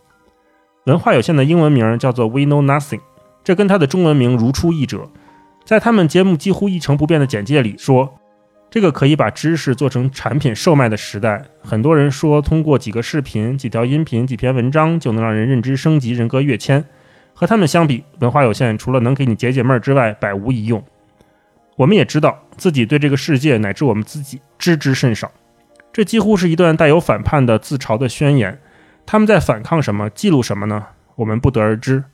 [0.85, 3.01] 文化有限的英文名叫做 We Know Nothing，
[3.45, 5.09] 这跟它的中文名如出一辙。
[5.65, 8.19] 在他们节目几乎一成不变的简介里说。
[8.69, 16.83] 这个可以把知识做成产品售卖的时代，很多人说通过几个视频、几条音频、几篇文章就能让人认知升级、人格跃迁。
[17.35, 20.83] 和他们相比，文化有限除了能给你解解闷儿之外，百无一用。
[21.77, 25.31] 我们也知道自己对这个世界乃至我们自己知之甚少。
[25.93, 28.59] 这几乎是一段带有反叛的自嘲的宣言。
[29.07, 30.09] 他们在反抗什么？
[30.11, 30.87] 记录什么呢？
[31.17, 32.05] 我们不得而知。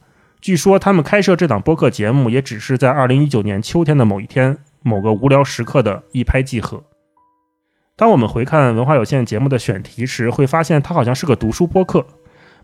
[0.41, 4.59] 据说他们开设这档播客节目，也只是在2019年秋天的某一天。
[4.81, 6.85] 某个无聊时刻的一拍即合。
[7.97, 12.07] 当我们回看文化有限节目的选题时，会发现它好像是个读书播客。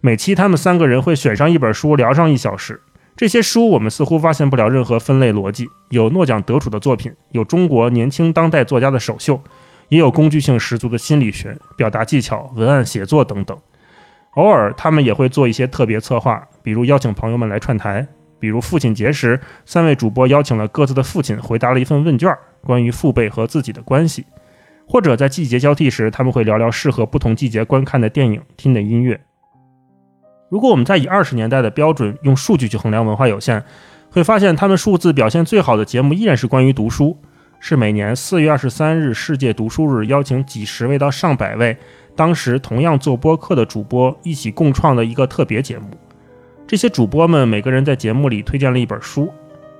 [0.01, 2.81] 每期他们三个人会选上一本书，聊上一小时。
[3.16, 9.43] 这些书我们似乎发现不了任何分类逻辑：有诺奖得主的作品，有中国年轻当代作家的首秀，
[9.89, 13.59] 也有工具性十足的心理学、表达技巧、文案写作等等。
[14.35, 18.07] 偶尔他们也会做一些特别策划，比如邀请朋友们来串台。
[18.41, 24.22] 比如父亲节时，三位主播邀请了各自的父亲，回答了一份问卷，关于父辈和自己的关系；
[24.87, 29.18] 或者在季节交替时，他们会聊聊适合不同季节观看的电影、听的音乐。
[30.51, 33.64] 如果我们再以二十年代的标准用数据去衡量文化有限，
[34.11, 37.16] 会发现他们数字表现最好的节目依然是关于读书，
[37.61, 41.78] 是每年四月二十三日世界读书日邀请几十位到上百位
[42.17, 45.87] 当时同样做播客的主播一起共创的一个特别节目。
[46.67, 49.33] 这些主播们每个人在节目里推荐了一本书，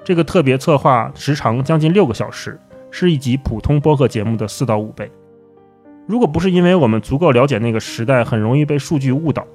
[0.05, 2.61] 这个特别策划时长将近六个小时，
[2.91, 5.11] 是一集普通播客节目的四到五倍。
[6.07, 9.47] 如果不是因为我们足够了解那个时代，很容易被数据误导，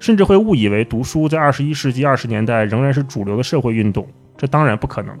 [0.00, 4.04] 甚至会误以为读书在二十一世纪二十年代仍然是主流的社会运动，
[4.36, 5.16] 这当然不可能。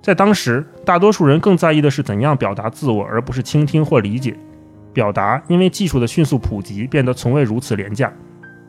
[0.00, 4.34] 在当时，大多数人更在意的是怎样表达自我，而不是倾听或理解。
[4.94, 8.10] 表达因为技术的迅速普及，变得从未如此廉价。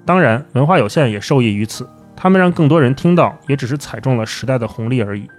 [0.03, 1.87] 当然，文化有限也受益于此。
[2.15, 5.29] 他们让更多人听到，也只是踩中了时代的红利而已。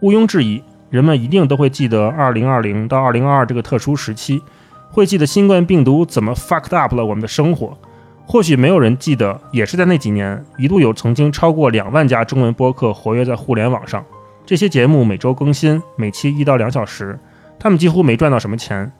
[0.00, 4.42] 毋庸置疑，人们一定都会记得2020到2022这个特殊时期，
[4.90, 7.76] 会记得新冠病毒怎么 fucked up 了我们的生活。
[8.24, 14.04] 或许没有人记得，也是在那几年，一度有曾经超过两万家中文播客活跃在互联网上。
[14.44, 17.18] 这些节目每周更新，每期一到两小时。
[17.58, 18.90] 他们几乎没赚到什么钱，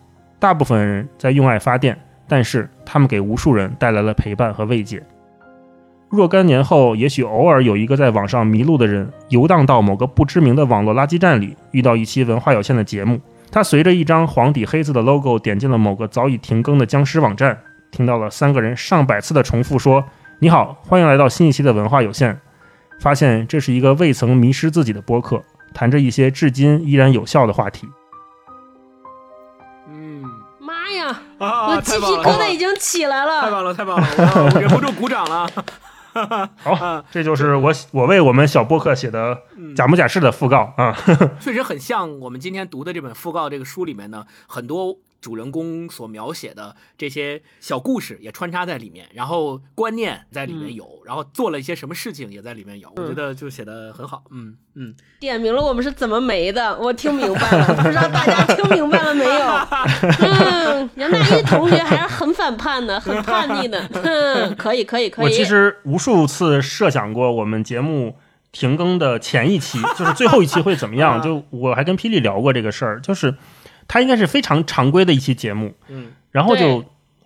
[0.42, 1.96] 大部分人在用爱发电。
[2.28, 5.02] 但是他们给无数人带来了陪伴和慰藉。
[6.08, 13.20] 若干年后，也许偶尔有一个在网上迷路的人游荡到某个不知名的网络垃圾站里，遇到一期文化有限的节目。
[13.50, 17.58] 他随着一张黄底黑字的 logo 点进了某个早已停更的僵尸网站，
[17.90, 20.02] 听到了三个人上百次的重复说
[20.40, 22.38] ：“你好，欢迎来到新一期的文化有限。”
[22.98, 25.42] 发现这是一个未曾迷失自己的播客，
[25.74, 27.86] 谈着一些至今依然有效的话题。
[31.42, 33.40] 啊，我鸡皮疙瘩已经起来了。
[33.42, 34.06] 太棒了，太棒了，
[34.54, 35.50] 我忍不住鼓掌了。
[36.62, 39.42] 好，这就是我我为我们小播客写的
[39.74, 40.96] 假模假式的讣告啊。
[41.40, 44.96] 确实很像我们今天读的这本讣告这个书里面呢，很多。
[45.22, 54.24] 主人公所描写的这些小故事也穿插在里面，然后观念在里面有，然后做了一些什么事情也在里面有，我觉得就写的很好。
[54.32, 59.46] 嗯嗯，点明了我们是怎么没的，我听明白了，不知道大家听明白了没有？
[60.26, 63.80] 嗯，杨大一同学还是很反叛的，很叛逆的。
[64.02, 65.24] 嗯，可以可以可以。
[65.26, 68.16] 我其实无数次设想过我们节目
[68.50, 71.20] 停更的前一期，就是最后一期会怎么样？
[71.22, 73.34] 就我还跟霹雳聊过这个事儿，就是。
[73.88, 76.82] 它应该是非常常规的一期节目，嗯，然后就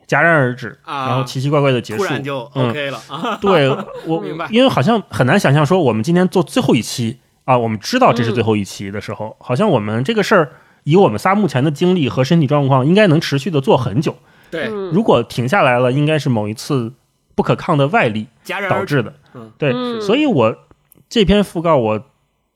[0.09, 3.01] 戛然而止，然后奇奇怪怪的结束，突然就 OK 了。
[3.41, 3.69] 对
[4.07, 10.53] 我明白，因为好像很难想象说我们今天做最后一期啊，我们知道这是最后一期的时候，好像我们这个事儿
[10.85, 14.17] 以我们仨目前的经历和身体状况，应该能持续的做很久。
[14.51, 16.93] 对，如果停下来了，应该是某一次
[17.35, 18.27] 不可抗的外力
[18.69, 19.15] 导致的。
[19.35, 20.57] 嗯，对，所以我
[21.09, 22.07] 这篇讣告我。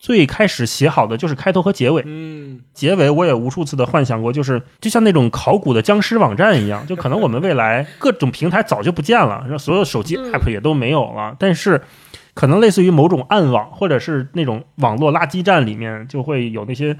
[0.00, 11.82] 最开始写好的就是开头和结尾，嗯，结尾我也无数次的幻想过，就是就像那种考古的僵尸网站一样，就可能我们未来 各种平台早就不见了，所有手机 app 也都没有了，但是
[12.32, 16.96] 可能类似于某种暗网或者是那种网络垃圾站里面，就会有那些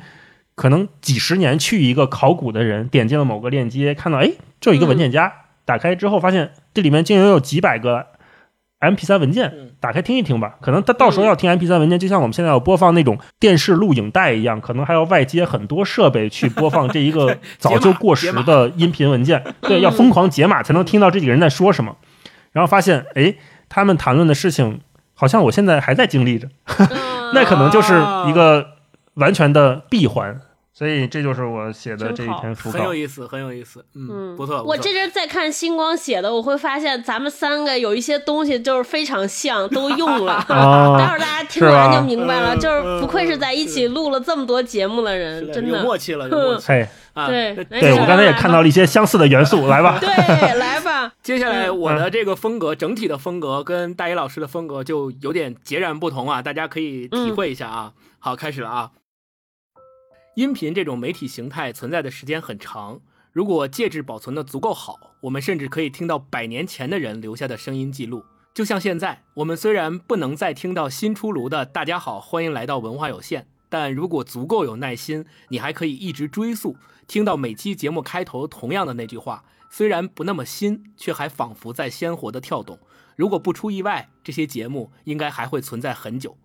[0.55, 4.31] 可能几十年去一个考古的人点进了某个链接，看到哎，
[4.61, 5.33] 这有一个文件夹，
[5.65, 8.09] 打开之后发现这里面竟然有几百个。
[8.81, 10.57] M P 三文件，打开听一听吧。
[10.61, 19.43] 可能他到时候要听 M P 三文件，就像我们现在要播放那种电视录影带一样，可能还要外接很多设备去播放这一个 早就过时的音频文件。
[19.61, 21.97] 对，要疯狂解码才能听到这几个人在说什么。
[22.53, 23.35] 然后发现，哎，
[23.69, 24.81] 他们谈论的事情
[25.15, 26.49] 好像我现在还在经历着，
[27.33, 27.93] 那可能就是
[28.29, 28.67] 一个
[29.15, 30.41] 完全的闭环。
[30.81, 34.63] 所以这就是我写的这一篇讣告，很有意思，很有意思，嗯，不错。
[34.63, 40.43] 我这阵在看星光写的，我会发现咱们三个有一些东西就是非常像，都用了。
[40.49, 46.73] 待会儿大家听完就明白了，就是不愧是在一起录了这么多节目的人，真的有默契了，有默契。
[47.13, 49.99] 啊对对，我刚才也看到了一些相似的元素，来吧。
[50.01, 50.09] 对，
[50.55, 51.13] 来吧。
[51.23, 57.93] 接下来我的这个风格，整体的风格跟大一老师的风格就有点截然不同啊，大家可以体会一下啊。
[58.19, 58.91] 好，开始了啊。
[60.37, 63.01] 音频这种媒体形态存在的时间很长，
[63.33, 68.25] 如果介质保存的足够好，我们甚至可以听到百年前的人留下的声音记录。
[68.55, 76.77] 就像现在，我们虽然不能再听到新出炉的“大家好，欢迎来到文化有限”，但如果足够有耐心，你还可以一直追溯，
[77.09, 82.79] 听到每期节目开头同样的那句话，虽然不那么新，却还仿佛在鲜活的跳动。
[83.17, 86.37] 如果不出意外，这些节目应该还会存在很久，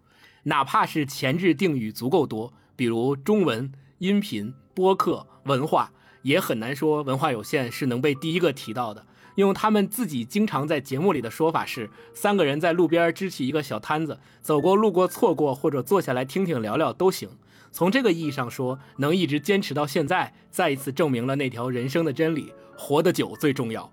[0.44, 2.52] 哪怕是前置定语足够多。
[2.76, 5.92] 比如中文、音频、播客、文化，
[6.24, 9.06] 也很难说文化有限是能被第一个提到的。
[9.36, 17.30] 用他们自己经常在节目里的说法是：三个人在路边支起一个小摊子，走过路过错过，或者坐下来听听聊聊都行。
[17.72, 23.92] 从这个意义上说，能一直坚持到现在，再一次证明了那条人生的真理：活得久最重要。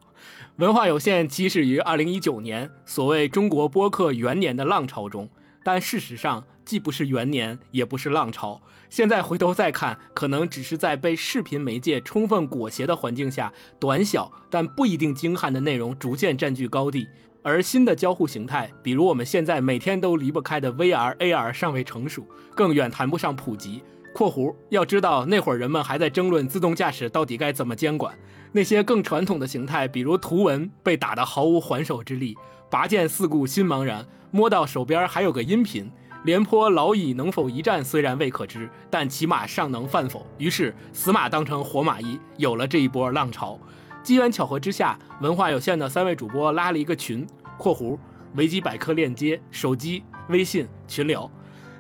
[0.59, 5.29] 文化有限起始于二零一九年，所谓中国播客元年的浪潮中，
[5.65, 8.61] 但事实上既不是元年，也不是浪潮。
[8.89, 17.09] 现在回头再看，可能只是在被视频媒介充分裹挟的环境下，短小但不一定精悍的内容逐渐占据高地。
[17.43, 23.83] 而新的交互形态，比如我们现在每天都离不开的 VR、AR 尚未成熟，更远谈不上普及。
[24.15, 28.15] （括弧要知道，那会儿人们还在争论自动驾驶到底该怎么监管。
[28.53, 32.37] 那些更传统的形态，比如图文，被打得毫无还手之力。
[32.71, 35.91] 拔剑四顾心茫然，摸到手边还有个音频。
[36.25, 40.25] 廉颇老矣能否一战虽然未可知，但起码尚能犯否？
[40.39, 43.59] 于是死马当成活马医，有了这一波浪潮。
[44.05, 47.27] 机缘巧合之下，文化有限的三位主播拉了一个群
[47.59, 47.99] （括弧
[48.37, 51.29] 维基百科链接、手机微信群聊），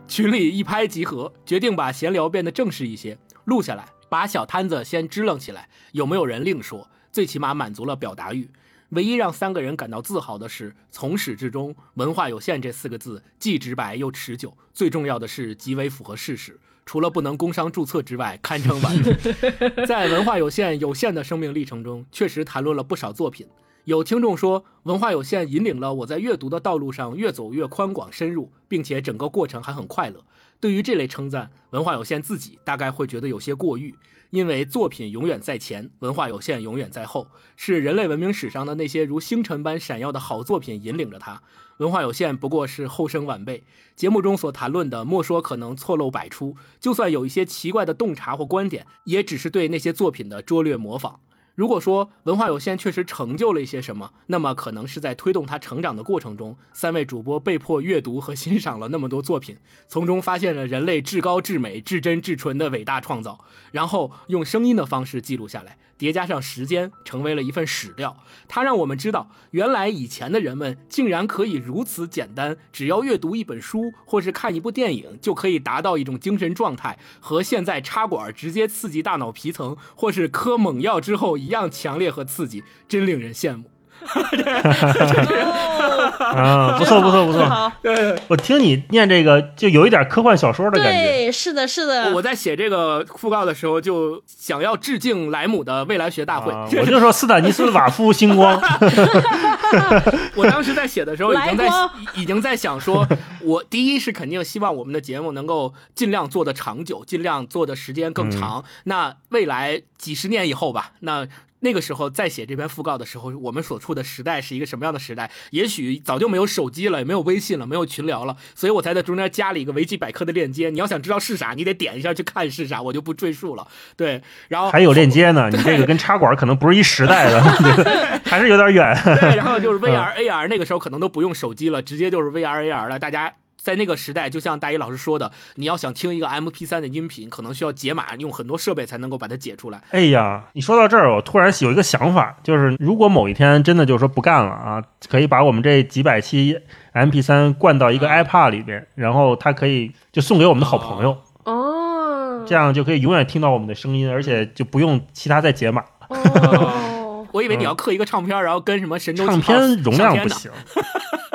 [0.08, 5.68] 群里一拍即合，决定把闲聊变得正式一些，录下来，把小摊子先支棱起来。
[5.92, 6.88] 有没有人另说？
[7.12, 8.50] 最起码满足了表达欲。
[8.92, 14.54] 唯一让三个人感到自豪的是，从始至终，“文化有限”这四个字既直白又持久。
[14.74, 16.60] 最重要的是，极为符合事实。
[16.84, 19.16] 除了不能工商注册之外，堪称完美。
[19.86, 23.46] 在文化有限有限的生命历程中，确实谈论了不少作品。
[23.84, 30.22] 有听众说，文化有限引领了我在阅读的道路上越走越宽广深入，并且整个过程还很快乐。
[30.62, 33.96] 对于这类称赞，文化有限自己大概会觉得有些过誉。
[34.30, 41.42] 因为作品永远在前，文化有限永远在后，是人类文明史上的那些如星辰般闪耀的好作品引领着它，
[41.78, 43.64] 文化有限不过是后生晚辈。
[43.96, 51.18] 节目中所谈论的，莫说可能错漏百出，就算有一些奇怪的洞察或观点，也只是对那些作品的拙劣模仿。
[51.54, 68.16] 如果说文化有限确实成就了一些什么，那么可能是在推动他成长的过程中，三位主播被迫阅读和欣赏了那么多作品，从中发现了人类至高至美、至真至纯的伟大创造，然后用声音的方式记录下来，叠加上时间，成为了一份史料。
[68.48, 81.38] 它让我们知道，原来以前的人们竟然可以如此简单，只要阅读一本书或是看一部电影，就可以达到一种精神状态，和现在插管直接刺激大脑皮层，或是嗑猛药之后。
[81.42, 83.71] 一样强烈和刺激，真令人羡慕。
[86.18, 87.72] 啊，不错不错不错。
[87.82, 90.92] 对我听你念这个，就有一点科幻小说的感觉。
[90.92, 92.12] 对，是的，是的。
[92.14, 96.52] 我在写这个讣告的时候，就想要致敬莱姆的未来学大会。
[96.78, 98.60] 我就说斯坦尼斯瓦夫星光。
[100.34, 101.68] 我当时在写的时候，已经在
[102.14, 103.06] 已经在想说，
[103.42, 108.64] 我第一是肯定希望我们的节目能够尽量做的长久，尽量做的时间更长。
[108.84, 111.26] 那未来几十年以后吧，那。
[111.62, 115.30] 那个时候在写这篇讣告的时候，我们所处的时代是一个什么样的时代？
[115.50, 120.70] 也许早就没有手机了，也没有微信了，没有群聊了，所以我才在中间加了一个维基百科的链接。
[120.70, 123.66] 你要想知道是啥，你得点一下去看是啥，我就不赘述了。
[123.96, 127.40] 对，然后还有链接呢，你这个跟插管可能不是一时代的，
[128.26, 128.94] 还是有点远。
[129.20, 133.32] 对，然后就是 VR、AR，那个时候可能都不用手机了，直接就是 VR、AR 了，大家。
[133.62, 139.80] 在那个时代，就像大一老师说的，你要想听一个 MP3 的音频，可能需要解码，用很多设备才能够把它解出来。
[139.90, 146.58] 哎呀，你说到这儿，我突然有一个想法，就是如果某一天真的就是说不干了啊，可以把我们这几百期
[146.92, 155.84] MP3 灌到一个 iPad 里边，然后它可以就送给我们的好朋友哦，这样就可以永远听到我们的声音，而且就不用其他再解码。
[156.08, 160.50] 哦， 我以为你要刻一个唱片，然后跟什么神州唱片容量不行。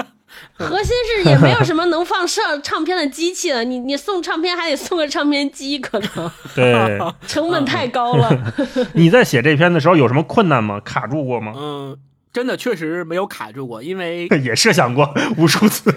[0.58, 8.54] 核心是也没有什么能放上唱片的机器了，你 你送唱片还得送个唱片机，可能对 成本太高了。
[8.94, 10.80] 你在写这篇的时候有什么困难吗？
[10.80, 11.54] 卡住过吗？
[11.56, 11.98] 嗯，
[12.34, 15.94] 真的确实没有卡住过，因为也设想过无数次。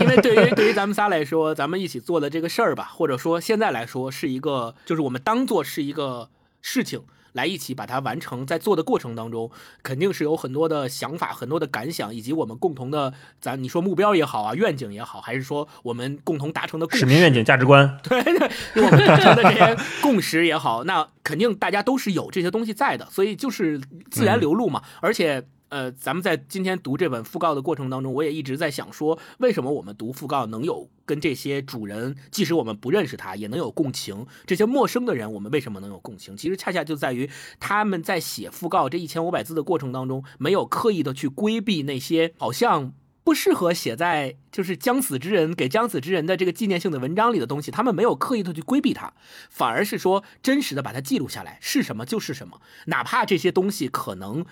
[0.00, 6.30] 因为对于对于咱们仨来说，咱们一起做的这个事儿吧，或者说现在来说是一个，就是我们当做是一个
[6.62, 7.02] 事情。
[7.32, 9.50] 来一起把它完成，在做的过程当中，
[9.82, 18.18] 肯定是有很多的想法、很多的感想，以及我们共同的，咱你说目标也好啊，愿景也好，还是说我们共同达成的使命、愿景、价值观， 对，
[18.82, 25.44] 我们达成的这些共识也好，那肯定大家都是有这些东西在的，所以就是自然流露嘛，而且。
[25.70, 34.26] 呃，咱们在今天读这本讣告的过程当中，我也一直在想说，为什么我们读讣告能有跟这些主人，即使我们不认识他，也能有共情？
[34.46, 36.36] 这些陌生的人，我们为什么能有共情？
[36.36, 42.92] 其实恰恰就在于他们在写讣告这一千五百字的过程当中，没有刻意的去规避那些好像
[43.22, 49.12] 不适合写在就是将死之人给将死之人的这个纪念性的文章里的东西，他们没有刻意的去规避它，
[49.48, 54.44] 反而是说真实的把它记录下来，是什么就是什么，哪怕这些东西可能。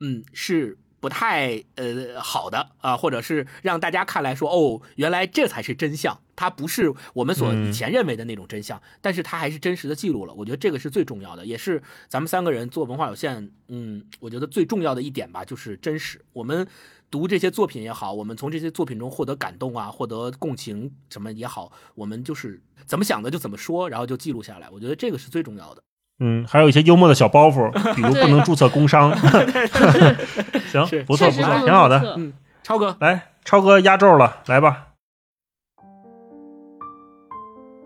[0.00, 10.34] 嗯，是不太呃好的啊，或者是让大家看来说，哦，原来这才是真相，它不是我们所以前认为的那种真相，但是它还是真实的记录了。
[10.34, 16.22] 我觉得这个是最重要的，也是咱们三个人做文化有限，嗯，我觉得最重要的一点吧，就是真实。
[16.32, 16.66] 我们
[17.10, 24.68] 读这些作品也好，我们从这些作品中获得感动啊，获得共情什么也好，我们就是怎么想的就怎么说，然后就记录下来。
[24.70, 25.82] 我觉得这个是最重要的。
[26.20, 29.10] 嗯，还有一些幽默的小包袱，比如不能注册工商。
[30.70, 32.14] 行，不错不错，挺好的。
[32.16, 34.88] 嗯，超哥来，超哥压轴了，来吧。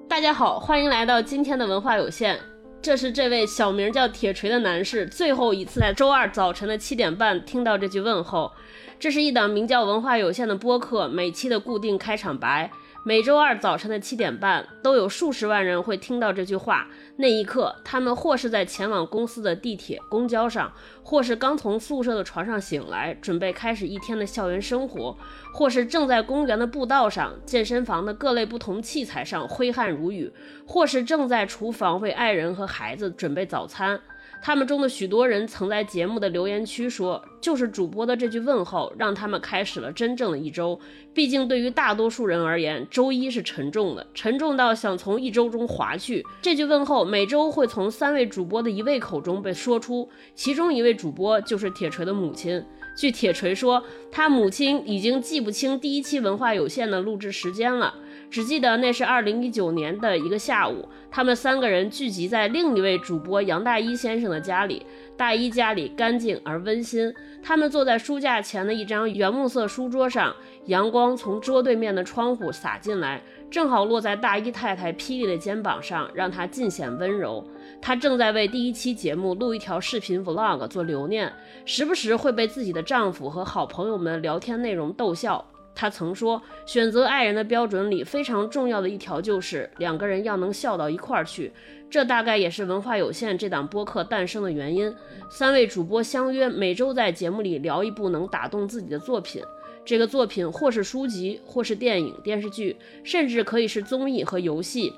[0.08, 2.38] 大家好，欢迎来到今天的文化有限。
[2.82, 8.52] 这是这位小名叫铁锤的男士最后一次在周二早晨的七点半听到这句问候。
[8.98, 12.70] 这是一档名叫文化有限的播客，每期的固定开场白。
[13.06, 16.88] 每周二早晨的七点半，都有数十万人会听到这句话。
[17.16, 25.14] 那一刻，他们或是在前往公司的地铁、公交上，或是刚从宿舍的床上醒来，准备开始一天的校园生活，
[25.52, 30.32] 或是正在公园的步道上、健身房的各类不同器材上挥汗如雨，
[30.66, 34.00] 或是正在厨房为爱人和孩子准备早餐。
[34.46, 40.78] 他们中的许多人曾在节目的留言区说，就是主播的这句问候，让他们开始了真正的一周。
[41.14, 46.22] 毕竟，对于大多数人而言，周一是沉重的，沉重到想从一周中划去。
[46.42, 52.62] 这句问候每周会从三位主播的一位口中被说出，其中一位主播就是铁锤的母亲。
[52.94, 53.82] 据铁锤说，
[54.12, 57.94] 他母亲已经记不清第一期文化有限的录制时间了。
[58.30, 64.84] 只记得那是二零一九年的一个下午，他们三个人聚集在另一位主播杨大一先生的家里。
[65.16, 70.34] 大一家里干净而温馨，他们坐在书架前的一张原木色书桌上，
[70.64, 77.46] 阳光从桌对面的窗户洒进来，正好落在大一太太霹雳的肩膀上，让她尽显温柔。
[77.80, 81.32] 她正在为第一期节目录一条视频 vlog 做留念，
[81.64, 85.44] 时不时会被自己的丈夫和好朋友们聊天内容逗笑。
[85.74, 91.52] 他曾说，选择爱人的标准里非常重要的一条就是两个人要能笑到一块儿去。
[91.90, 94.94] 这大概也是文化有限这档播客诞生的原因。
[95.28, 99.42] 三位主播相约每周在节目里聊一部能打动自己的作品。
[99.84, 104.92] 这个作品或是书籍，或是电影、电视剧，甚至可以是综艺和游戏。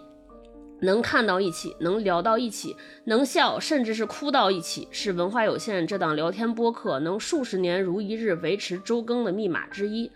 [0.80, 10.10] 能看到一起，能聊到一起，能笑，甚至是哭到一起，是文化有限这档聊天播客能数十年如一日维持周更的密码之一。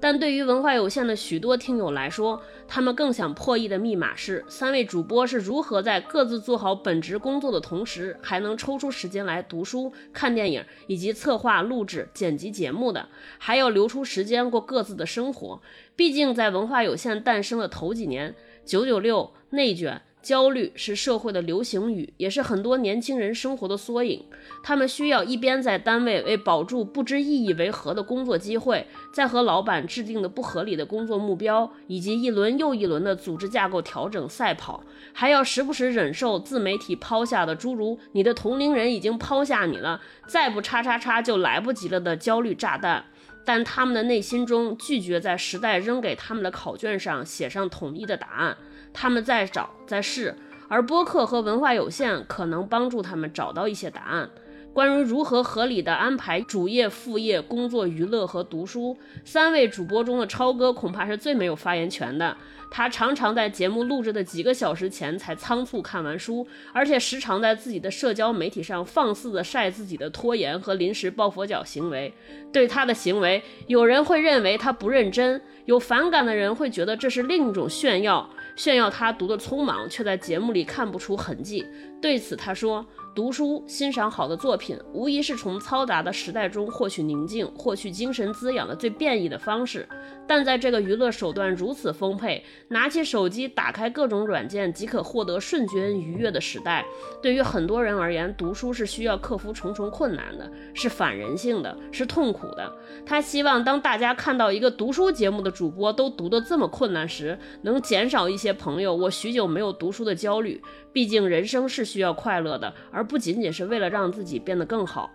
[0.00, 13.08] 但对于文化有限的许多听友来说，他们更想破译的密码是：三位主播是如何在各自做好本职工作的同时，还能抽出时间来读书、看电影，以及策划、录制、剪辑节目的，
[13.38, 15.62] 还要留出时间过各自的生活。
[15.96, 18.34] 毕竟，在文化有限诞生的头几年，
[18.66, 20.02] 九九六、内卷。
[20.24, 24.24] 焦虑是社会的流行语，也是很多年轻人生活的缩影。
[24.62, 34.82] 他们需要一边在单位为保住不知意义为何的工作机会，在和老板制定的不合理的工作目标以及一轮又一轮的组织架构调整赛跑，
[35.12, 43.04] 还要时不时忍受自媒体抛下的诸如“你的同龄人已经抛下你了，再不叉叉叉就来不及了”的焦虑炸弹。
[43.46, 48.56] 但他们的内心中拒绝在时代扔给他们的考卷上写上统一的答案。
[48.94, 50.34] 他们在找，在试，
[50.68, 54.30] 而播客和文化有限可能帮助他们找到一些答案。
[54.72, 62.36] 关于如何合理的安排主业、副业、工作、娱乐和读书，三位主播中的超哥恐怕是最没有发言权的。
[62.72, 72.12] 他常常在节目录制的几个小时前才仓促看完书，而且时常在自己的社交媒体上放肆地晒自己的拖延和临时抱佛脚行为。
[72.52, 81.66] 对他的行为，有人会认为他不认真，有反感的人会觉得这是另一种炫耀，炫耀他读得匆忙，却在节目里看不出痕迹。
[82.00, 82.86] 对此，他说。
[83.14, 89.88] 读书、欣赏好的作品，无疑是从嘈杂的时代中获取宁静、获取精神滋养的最便宜的方式。
[90.26, 96.84] 但在这个娱乐手段如此丰沛，拿起手机打开各种软件即可获得瞬间愉悦的时代，
[97.22, 102.72] 对于很多人而言，读书是需要克服重重困难的，是反人性的，是痛苦的。
[103.06, 110.60] 他希望当大家看到一个读书节目的主播都读得这么困难时，能减少一些朋友我许久没有读书的焦虑。
[110.92, 115.10] 毕竟人生是需要快乐的，而不仅仅是为了让自己变得更好。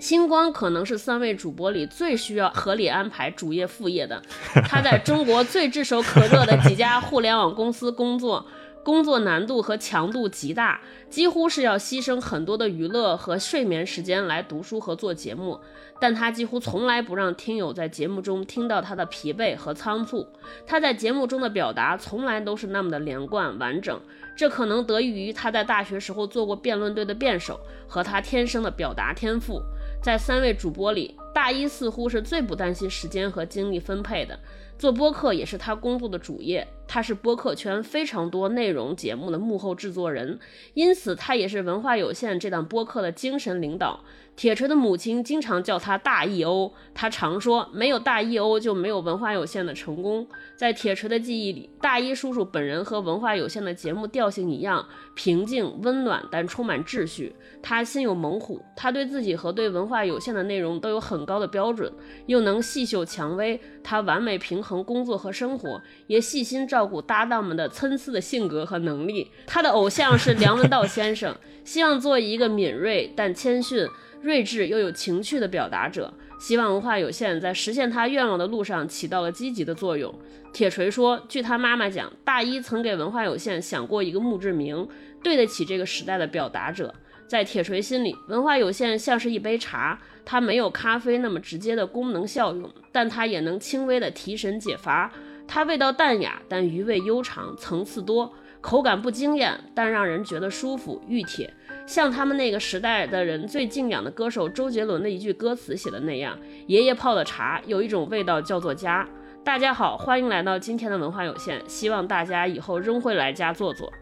[0.00, 4.22] 星光可能是三位主播里最需要合理安排主业副业的。
[4.66, 8.46] 他在中国最炙手可热的几家互联网公司工作，
[8.84, 15.60] 工作难度和强度极大，几乎是要牺牲很多的娱乐和睡眠时间来读书和做节目。
[16.00, 20.26] 但他几乎从来不让听友在节目中听到他的疲惫和仓促。
[20.66, 24.00] 他在节目中的表达从来都是那么的连贯完整。
[24.34, 29.62] 这可能得益于他在大学时候做过辩论队的辩手和他天生的表达天赋。
[30.02, 34.36] 在三位主播里，大一似乎是最不担心时间和精力分配的。
[34.76, 40.38] 做播客也是他工作的主业，他是播客圈非常多内容节目的幕后制作人，
[40.74, 44.00] 因此他也是文化有限这档播客的精神领导。
[44.34, 50.26] 铁锤的母亲经常叫他大 EO，他常说没有大 EO 就没有文化有限的成功。
[50.56, 57.36] 在铁锤的记忆里，大一叔叔本人和文化有限的节目调性一样，平静温暖，但充满秩序。
[57.60, 61.92] 他心有猛虎，他对自己和对文化有限的内容都有很高的标准，
[62.24, 63.60] 又能细嗅蔷薇。
[63.84, 69.30] 他完美平衡工作和生活，也细心照顾搭档们的参差的性格和能力。
[69.46, 71.36] 他的偶像是梁文道先生，
[71.66, 73.86] 希望做一个敏锐但谦逊。
[74.22, 80.14] 睿智又有情趣的表达者，希望文化有限在实现他愿望的路上起到了积极的作用。
[80.50, 84.88] 铁锤说，据他妈妈讲，大一曾给文化有限想过一个墓志铭，
[85.22, 86.94] 对得起这个时代的表达者。
[87.26, 95.12] 在铁锤心里，文化有限像是一杯茶，它没有咖啡那么直接的功能效用，但它也能轻微的提神解乏。
[95.54, 101.52] 它味道淡雅，但余味悠长，层次多，口感不惊艳，但让人觉得舒服、熨帖。
[101.86, 106.38] 像他们那个时代的人最敬仰的歌手周杰伦的一句歌词写的那样
[106.68, 109.06] ：“爷爷泡的茶有一种味道叫做家。”
[109.44, 113.92] 大家好，欢迎来到今天的文化有限，希望大家以后仍会来家坐坐。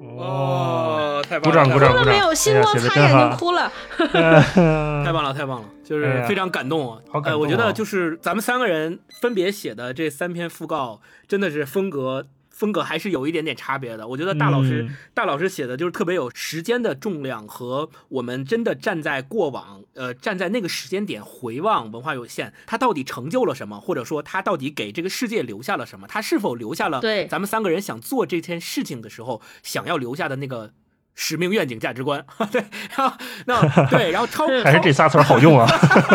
[0.00, 1.54] 哦，太棒了！
[1.54, 2.32] 掌鼓掌哭了没有？
[2.32, 3.70] 星光擦眼睛哭了。
[3.96, 7.00] 太棒了，太棒了，就是非常感动啊！
[7.10, 12.26] 好感动我觉得就是咱们三个人分别写的这三篇讣告，真的是风格
[12.58, 14.08] 风格还是有一点点差别的。
[14.08, 26.06] 我觉得大老师、嗯大老师写的就是特别有时间的重量和我们真的站在过往，呃，站在那个时间点回望文化有限，他到底成就了什么，或者说他到底给这个世界留下了什么？
[26.08, 30.72] 他是否留下了对咱们三个人想做这件事情的时候想要留下的那个。
[31.20, 32.64] 使命、愿景、价值观， 对，
[32.96, 33.16] 然后
[33.46, 35.66] 那对， 然后超还是这仨词儿好用啊。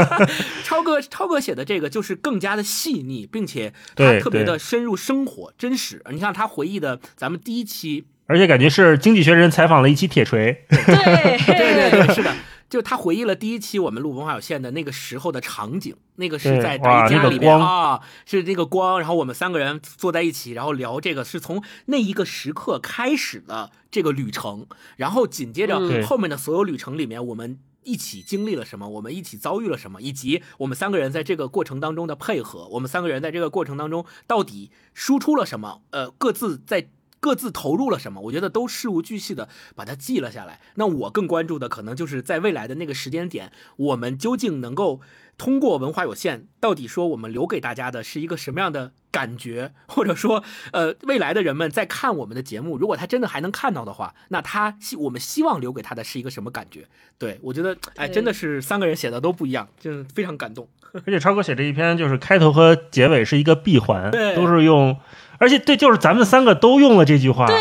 [0.64, 6.02] 超哥，超哥写的这个就是更加的细腻，并且他特别的深入生活、真实。
[6.10, 12.34] 你看他回忆的咱们第一期，而且感觉是《经济学人》采访了一期铁锤， 对对对 对，是的，
[12.68, 24.66] 就他回忆了第一期我们录文化有限的那个时候的场景，那个是在家里面光啊，是那个光，然后我们三个人坐在一起，然后聊这个，是从那一个时刻开始的这个旅程，
[24.98, 27.60] 然后紧接着后面的所有旅程里面，我们。
[27.86, 28.88] 一起经历了什么？
[28.88, 30.02] 我们一起遭遇了什么？
[30.02, 35.82] 以及我们三个人在这个过程当中的配合，我们三个人在这个过程当中到底输出了什么？
[35.90, 36.88] 呃，各自在
[37.24, 38.20] 各自投入了什么？
[38.20, 39.48] 我觉得都事无巨细的
[39.78, 40.60] 把它记了下来。
[40.76, 45.00] 那我更关注的可能就是在未来的那个时间点，我们究竟能够
[45.38, 50.44] 通过文化有限，到底说我们留给大家的是一个什么样的感觉，或者说，
[50.74, 56.90] 呃，未来的人们在看我们的节目，如果他真的还能看到的话，那他希我们希望留给他的是一个什么感觉？
[57.18, 60.68] 对我觉得，哎，真的是三个人写的都不一样，真的非常感动。
[60.94, 64.96] 而且超哥写这一篇就是开头和结尾是一个闭环，都是用，
[65.38, 67.46] 而且对，就是咱们三个都用了这句话。
[67.46, 67.56] 对，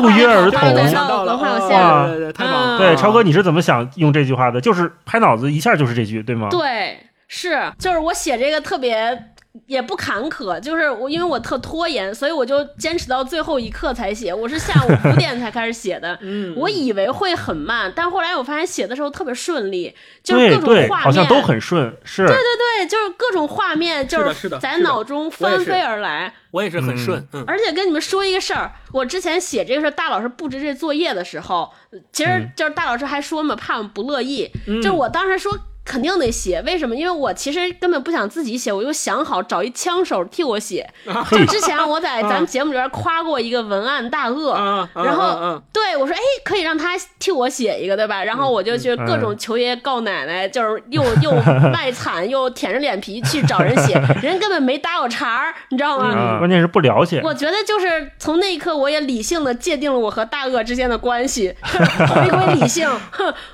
[0.00, 2.08] 不约而同想到了，到文化有哦限。
[2.08, 2.76] 对对对，太棒了。
[2.76, 4.60] 嗯对，超哥，你是怎么想用这句话的？
[4.60, 6.48] 就是拍脑子一下就是这句，对吗？
[6.50, 9.24] 对，是，就是我写这个特别
[9.66, 14.32] 也不坎坷，就是我因为我特拖延，所以我就坚持到最后一刻才写。
[14.32, 22.26] 我是下午五点才开始写的，嗯，我以为会很慢，但后来我发现写的时候特别顺利，就是各种画面，好像都很顺，是。
[22.26, 22.36] 对对
[22.78, 26.32] 对，就是各种画面，就是在脑中翻飞而来。
[26.50, 31.70] 我也是很顺，嗯，而且跟你们说一个事儿，我之前写这个事儿，大老师布置这作业的时候，
[32.10, 35.58] 其实嗯就是大老师还说嘛，怕我们不乐意，就是我当时说。
[35.84, 36.94] 肯定得写，为什么？
[36.94, 40.88] 因为我其实根本不想自己写，我就想好找一枪手替我写。
[41.30, 48.22] 就之前我在咱们节目里边夸过一个文案大鳄，然后对我说，哎，可以让他替我写一个，对吧？
[48.22, 51.32] 然后我就去各种求爷爷告奶奶，就是又 又
[51.72, 56.06] 卖惨又舔着脸皮去找人写， 人根本没搭我茬儿，你知道吗？
[56.14, 57.20] 啊，关键是不了解。
[57.24, 62.88] 我觉得就是从那一刻，我也理性的界定了我和大鳄之间的关系， 回归理性，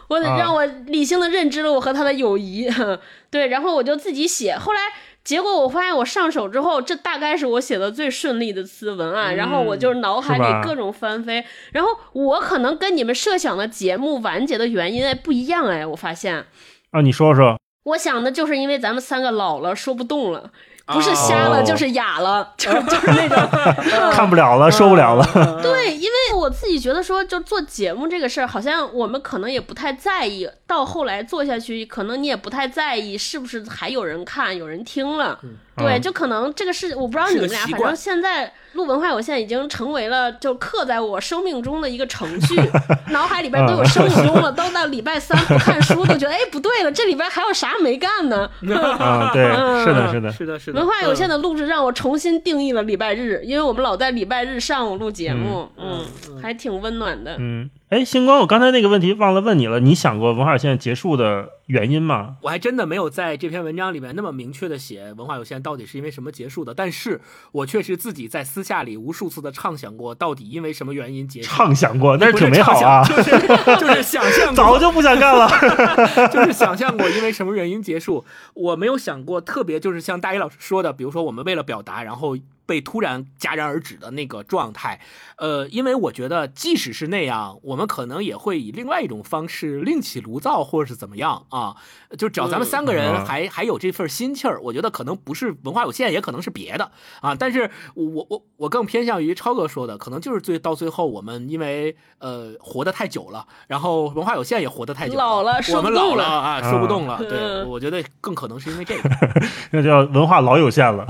[0.09, 2.99] 我让我理性的认知了我和他的友谊，哼
[3.31, 4.81] 对，然后我就自己写，后来。
[5.25, 16.47] 结果我发现我上手之后，这大概是我写的最顺利的词文案，然后我就是脑海里各种翻飞，然后我可能跟你们设想的节目完结的原因哎不一样哎，我发现
[16.93, 17.59] 啊，你说说。
[17.85, 20.51] 我想的就是因为咱们三个老了说不动了，
[20.93, 25.25] 不是瞎哦了就是哑了， 就是就是那种看不了了，受不了了。
[25.63, 35.39] 对，因为我自己觉得说，就做节目这个事儿，好像我们可能也不太在意，到后来做下去，可能你也不太在意是不是还有人看、有人听了。
[35.77, 42.57] 对，嗯就可能这个事，我不知道你们俩，反正现在录文化有限已经成为了就刻在我生命中的一个程序，
[43.11, 48.51] 脑海里边都有生物钟了，都到礼拜三不看书，都觉得哎不对了，这里边还有啥没干呢？
[48.99, 49.45] 啊，对，
[49.85, 50.33] 是的，是的。
[50.33, 50.78] 是的，是的。
[50.79, 56.05] 文化有限的，录制让我重新定义了礼拜日，因为我们老在礼拜日上午录节目，嗯，
[56.41, 57.37] 还挺温暖的。
[57.39, 62.37] 嗯，哎，星光，我刚才那个问题忘了问你了，你想过文化有限结束的原因吗？
[62.43, 67.19] 我还真的没有在这篇文章里面那么明确的写文化有限到底是因为什么结束的，但是
[67.51, 71.49] 我确实自己在私下里无数次的畅想过，到底因为什么原因结束。
[71.49, 73.03] 畅想过，那是挺美好啊。
[73.05, 73.31] 就是
[73.81, 75.49] 就是想象过， 早就不想干了。
[76.29, 82.37] 就是想象过因为什么原因结束，我没有想过特别就是像大一老师说的，比如说我们为了表达，然后
[82.69, 85.01] 被突然戛然而止的那个状态。
[85.39, 91.77] 呃，因为我觉得即使是那样，我们可能也会以另外一种方式另起炉灶，或者是怎么样啊？
[92.19, 96.91] 就只要咱们三个嗯人还、还有这份心气儿，我觉得可能不是文化有限，也可能是别的
[97.23, 97.35] 啊。
[97.35, 107.17] 但是我我我更偏向于超哥说的，可能就是最到最后我们因为呃活得太久了，然后文化有限也活得太久老了说我们老不动了啊，说不动了。
[107.21, 109.09] 嗯对，我觉得更可能是因为这个。
[109.71, 111.07] 那叫文化老有限了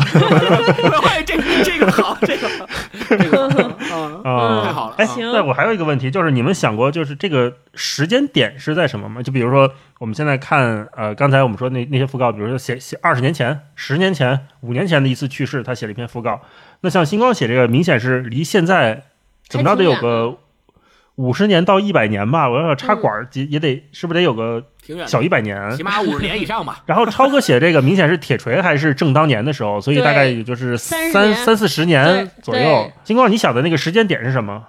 [1.08, 2.66] 哎， 这个 这个好，这个好
[3.08, 3.48] 这个
[3.90, 4.20] 好啊。
[4.28, 4.64] 啊！
[4.64, 9.22] 太好了哎，行那我还有一个问题，就是你们想过，就是这个时间点是在什么吗？
[9.22, 16.40] 就比如说我们现在看，呃，刚才我们说那那些讣告，比如说写写二十年前、十年前、五年前的一次去世，他写了一篇讣告。
[16.80, 19.04] 那像星光写这个，明显是离现在
[19.48, 20.38] 怎么着得有个
[21.14, 25.76] 五十年到一百年吧，我要插管儿也也得是不是得有个挺远，小一百年？
[25.76, 26.82] 起码五十年以上吧。
[26.88, 32.90] 然后超哥写这个明显是铁锤还是正当年的时候，所以大概也就是30三三四十年左右。
[33.04, 34.64] 金光，你想的那个时间点是什么？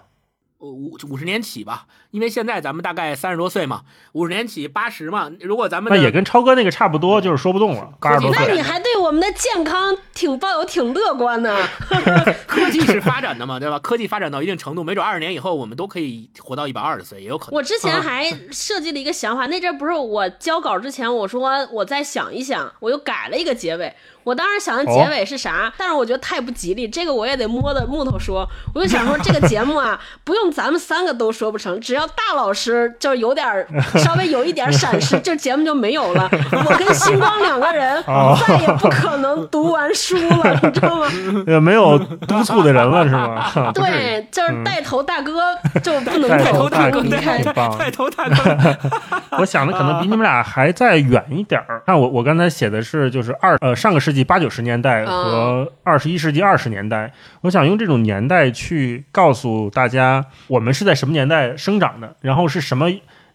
[0.59, 3.81] 五五十年起吧，因为现在咱们大概三十多岁嘛，
[4.13, 5.29] 五十年起八十嘛。
[5.41, 8.61] 如果咱们那也跟超哥那个差不多，就是说不动了，八十多岁那你。
[8.61, 11.55] 还对我们的健康挺抱有挺乐观呢。
[12.47, 13.77] 科技是发展的嘛，对吧？
[13.79, 17.55] 科技发展到一定程度，没准二十年以后我们都可以活到一百二十岁，也有可能。
[17.55, 23.93] 我之前还设计了一个想法，那阵不是我交稿之前，我说我再想一想，我又改了一个结尾。
[24.23, 28.47] 我当时想的结尾是啥，但是我觉得太不吉利，这个我也得摸着木头说。
[28.73, 33.45] 我就想说，这个节目啊， 不用咱们三个都说不成，只要大老师就是有点
[33.97, 36.29] 稍微有一点闪失， 这节目就没有了。
[36.31, 41.07] 我跟星光两个人哦再也不可能读完书了，你知道吗？
[41.47, 43.71] 也，没有督促的人了是吗？
[43.73, 45.41] 对，就是带头大哥
[45.83, 47.39] 就不能带头大哥能离开。
[47.41, 48.77] 太棒了太头大哥，
[49.37, 51.81] 我想的可能比你们俩还再远一点儿。
[51.85, 57.11] 看我我刚才写的是就是二呃上个世纪八九十年代和二十一世纪二十年代，
[57.41, 62.89] 我想用这种年代去告诉大家我们是在什么年代生长的，然后是什么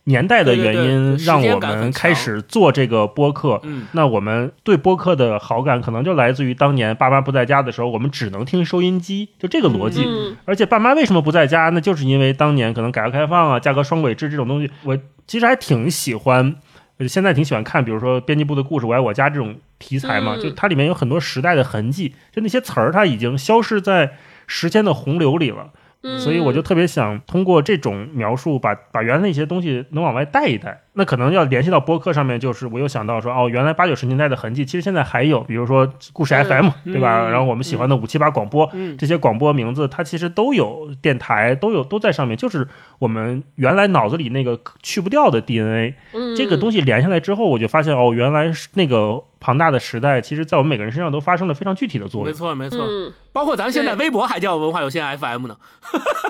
[0.05, 3.59] 年代的原因让我们开始做这个播客。
[3.63, 10.05] 嗯，那我们对播客的好感，可能就来自于当年爸妈不在家的时候，我们只能听收音机，就这个逻辑。
[10.07, 11.71] 嗯而且爸妈为什么不在家？
[11.71, 16.55] 那就是因为当年可能改革开放啊、价格双轨制这种东西，我其实还挺喜欢，
[16.99, 24.13] 呃现在挺喜欢看，比如说编辑部的故事，我爱我家这种题材嘛，嗯就它里面有很多时代的痕迹，就那些词儿它已经消失在
[24.47, 25.71] 时间的洪流里了。
[26.05, 30.83] 嗯，所以我就特别想通过这种描述把，把原来那些东西能往外带一带。
[30.97, 37.23] 那可能要联系到播客上面，就是我又想到说，哦，原来八九十年代的痕迹，其实现在还有，比如说故事 FM，、对吧？
[37.27, 42.67] 嗯然后我们喜欢的五七八广播，嗯这些广播名字，它其实都有电台，都有都在上面，就是
[42.99, 45.95] 我们原来脑子里那个去不掉的 DNA。
[46.13, 55.57] 嗯这个东西连下来之后，我就发现，哦，原来是那个庞大的时代，其实在我们每个人身上都发生了非常具体的作用没错没错，嗯，包括咱们现在微博还叫文化有限 FM 呢。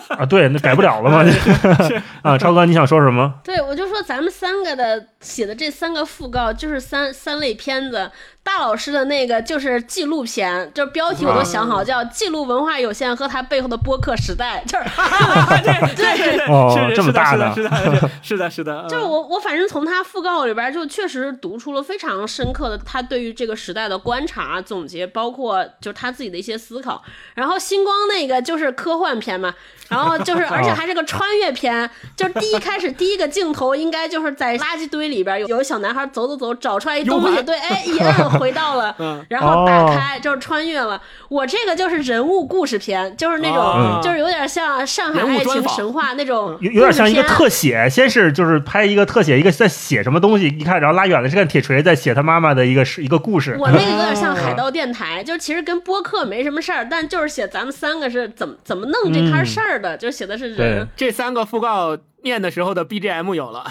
[0.08, 0.24] 啊。
[0.26, 1.24] 对，那改不了了嘛。
[2.22, 3.34] 啊，超哥，你想说什么？
[3.44, 8.08] 对，我就说咱们三三个的写的这三个讣告就是三三类片子。
[8.44, 14.84] 大老师的那个就是纪录片，就是标题我都想好，叫《记录文化有限和它背后的播客时代》， 就是
[15.96, 17.52] 对对对，哦是的这么大的。
[17.54, 27.02] 是的，是的，是的，是的，就是我我反正从他讣告里边就确实读出了非常深刻的他对于这个时代的观察总结，包括就是他自己的一些思考。
[27.34, 29.54] 然后星光那个就是科幻片嘛，
[29.88, 41.00] 然后就是 而且还是个穿越片，就是第一开始第一个镜头应该就是在垃圾堆里边有有个小男孩走走走找出来一东西，对，哎一摁回到了， 嗯然后打开就是穿越了。
[41.28, 53.56] 我这个就是人物故事片，就是那种、哦就是有点像上海爱情神话那种有有点像一个特写，先是就是拍一个特写，一个在写什么东西，一看然后拉远了是看铁锤在写他妈妈的一个是一个故事。
[53.58, 60.86] 我那个有点像海盗电台，就其实跟播客没什么事儿，但就是写咱们三个是怎么怎么弄这摊事儿的，就写的是人。
[60.96, 63.64] 这三个讣告念的时候的 BGM 有了，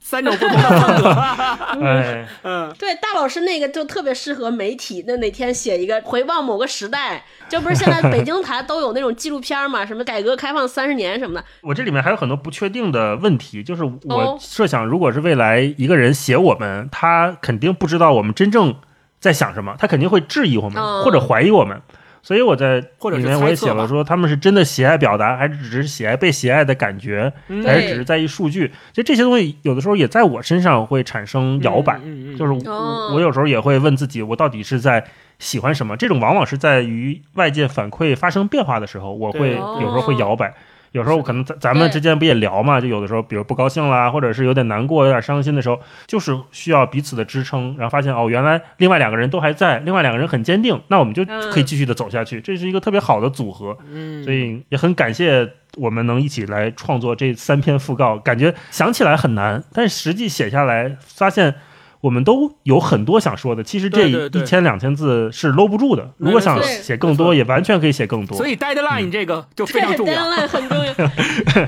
[0.00, 1.10] 三种不同的风格。
[1.84, 5.04] 哎，嗯，对，大老师那个就特别适合媒体。
[5.06, 9.84] 那哪天写一个回望某个时代，这不是现在 北京台都有那种纪录片嘛？
[9.84, 11.44] 什么改革开放三十年什么的。
[11.62, 18.76] 我这里面还有很多不确定的问题，就是我哦设想，如果是未来一个人写我们，他肯定不知道我们真正
[19.18, 21.82] 在想什么，他肯定会质疑我们、嗯或者怀疑我们。
[22.22, 28.72] 所以我在或者里面我也写了说，他们是真的喜爱表达，还是只是喜爱被喜爱的感觉，嗯还是只是在意数据？
[28.92, 31.98] 就这些东西，有的时候也在我身上会产生摇摆。
[32.38, 35.04] 就是哦我我有时候也会问自己，我到底是在
[35.38, 35.96] 喜欢什么？
[35.96, 40.54] 这种往往是在于外界反馈发生变化的时候，我会有时候会摇摆。
[40.92, 53.76] 有时候可能咱咱们之间不也聊嘛，就有的时候，比如不高兴啦，或者是有点难过、有点伤心的时候，就是需要彼此的支撑，然后发现哦，原来另外两个人都还在，另外两个人很坚定，那我们就嗯可以继续的走下去，这是一个特别好的组合。
[53.88, 61.54] 嗯，所以也很感谢我们能一起来创作这三篇讣告，感觉想起来很难，但实际写下来发现。
[62.00, 66.10] 我们都有很多想说的，其实这一千两千字是搂不住的。
[66.16, 68.36] 如果想写更多，也完全可以写更多。
[68.36, 70.14] 所以 deadline 这个就非常重要。
[70.14, 70.94] ，deadline 很重要。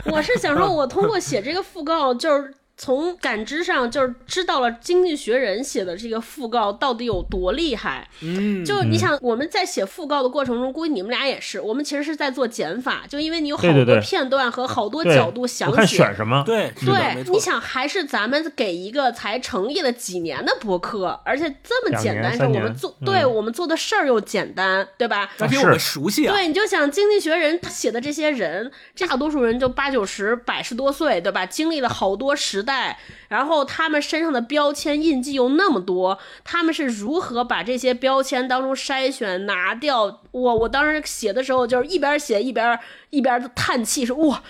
[0.12, 8.08] 我是想说，我通过写这个讣告，就是从感知上就是知道了《经济学人》写的这个讣告到底有多厉害。
[8.22, 15.98] 嗯，就你想，我们在写讣告的过程中，估计你们俩也是，我们其实是在做减法，就因为你有好多片段和好多角度详我看写。
[15.98, 17.42] 选什么，对，对，你。
[17.42, 25.28] 想，还是咱们给一个才成立了几年的博客，而且这么简单，是我们做，嗯对我们做的事儿又简单，对吧？
[25.36, 31.44] 是而且我们熟悉啊，对，你就想《经济学人》他写的这些人，这大多数人就八九十、百十多岁，对吧？
[31.44, 32.98] 经历了好多代，
[33.28, 40.20] 然后他们身上的标签印记又那么多，他们是如何把这些标签当中筛选拿掉？
[40.30, 42.78] 我我当时写的时候，就是一边写一边
[43.10, 44.42] 一边叹气，说哇，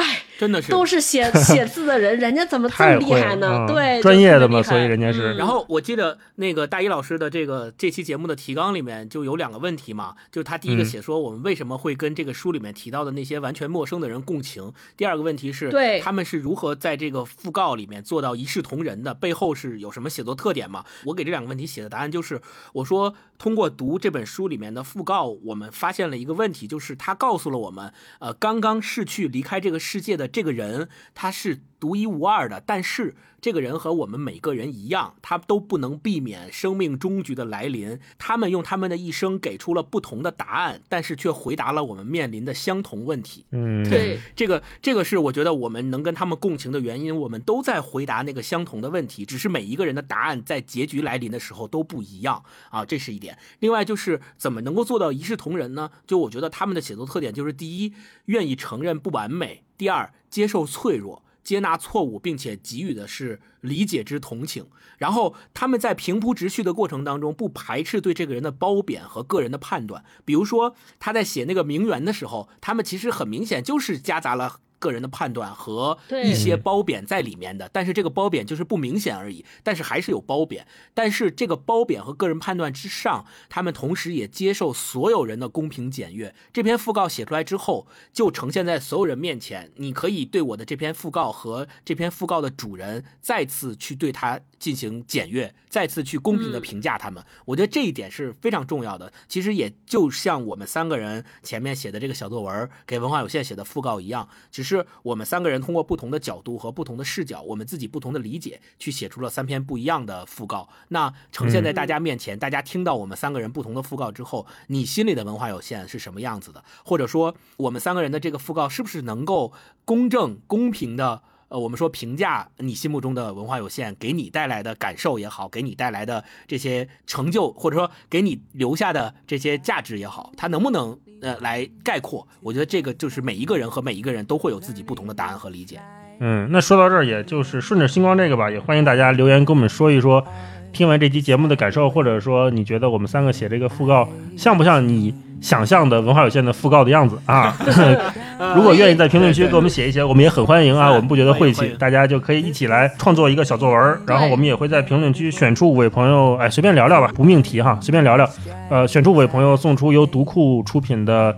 [0.00, 0.70] 哎，真的是。
[0.72, 3.48] 都是写 写字的人，人家怎么这么厉害呢？
[3.50, 5.34] 嗯对，专业的嘛，所以人家是。
[5.34, 5.36] 嗯。
[5.36, 10.86] 然后我记得那个大一老师的这个这期节目的提纲里面就有两个问题嘛，就是他第一个嗯。
[10.86, 16.00] 写说我们为什么会跟这个书里面提到的那些完全陌生的人共情，第二个问题是对。
[16.00, 20.84] 他们是如何在这个讣告里面做到一视同仁的，背后是有什么写作特点嘛？
[21.04, 22.40] 我给这两个问题写的答案就是，
[22.72, 37.98] 我说通过读这本书里面的讣告，我们发现了一个问题，就是他告诉了我们，呃，刚刚逝去离开这个世世界的这个人，他是独一无二的，但是这个人和我们每个人一样，他都不能避免生命终局的来临。
[38.18, 43.44] 他们用他们的一生给出了不同的答案，但是却回答了我们面临的相同问题。
[43.52, 53.38] 嗯，对，这个这个是我觉得我们能跟他们共情的原因，我们都在回答那个相同的问题，只是每一个人的答案在结局来临的时候都不一样啊，这是一点。
[53.60, 55.90] 另外就是怎么能够做到一视同仁呢？
[56.06, 57.94] 就我觉得他们的写作特点就是：第一，
[58.26, 61.22] 愿意承认不完美；第二，接受脆弱。
[61.50, 64.66] 接纳错误，并且给予的是理解之同情。
[64.98, 70.04] 然后他们在平铺直叙的过程当中，不排斥对这个人的褒贬和个人的判断。
[70.24, 74.60] 比如说他在写那个名媛的时候，他们其实很明显就是夹杂了。
[74.80, 80.66] 个人的判断和一些褒贬在里面的，但是这个褒贬就是不明显而已，但是还是有褒贬。
[80.92, 86.34] 但是这个褒贬和个人判断之上，他们同时也接受所有人的公平检阅。
[86.52, 97.24] 这篇讣告写出来之后，就呈现在所有人面前，你可以对我的这篇讣告和这篇讣告的主人再次去对他进行检阅，再次去公平的嗯评价他们。
[97.46, 99.12] 我觉得这一点是非常重要的。
[99.26, 110.68] 其实也就像我们三个人前面写的这个小作文，给文化有限写的讣告一样，只是我们三个人通过不同的角度和不同的视角，我们自己不同的理解，去写出了三篇不一样的讣告。
[110.88, 116.62] 那呈现在大家面前，大家听到我们三个人不同的讣告之后，你心里的文化有限是什么样子的？
[116.84, 119.54] 或者说，我们三个人的这个讣告是不是能够
[119.86, 121.22] 公正、公平的？
[121.50, 132.26] 呃，我们说评价你心目中的文化有限，给你带来的感受也好，给你带来的这些成就，或者说给你留下的这些价值也好，它能不能呃来概括？
[132.40, 135.80] 我觉得这个就是每一个人和每一个人都会有自己不同的答案和理解。
[136.20, 140.24] 嗯，那说到这儿，也就是顺着星光这个吧，也欢迎大家留言跟我们说一说，
[140.72, 147.56] 听完这期节目的感受，或者说你觉得我们三个写这个讣告像不像你想象的文化有限的讣告的样子啊？
[148.54, 158.28] 如果愿意在评论区给我们写一写，我们也很欢迎啊，我们不觉得晦气，大家就可以一起来创作一个小作文，然后我们也会在评论区选出五位朋友，哎，随便聊聊吧，不命题哈，随便聊聊，
[158.70, 161.34] 呃，选出五位朋友送出由读库出品的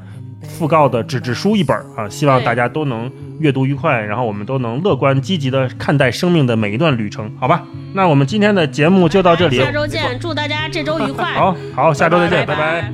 [0.59, 3.11] 讣告的纸质书一本啊，希望大家都能
[3.41, 7.63] 阅读愉快，然后我们都能乐观积极的看待生命的每一段旅程，好吧？
[7.95, 11.33] 那我们今天的节目就到这里，下周见，祝大家这周愉快。
[11.35, 12.93] 好好，下周再见，拜拜拜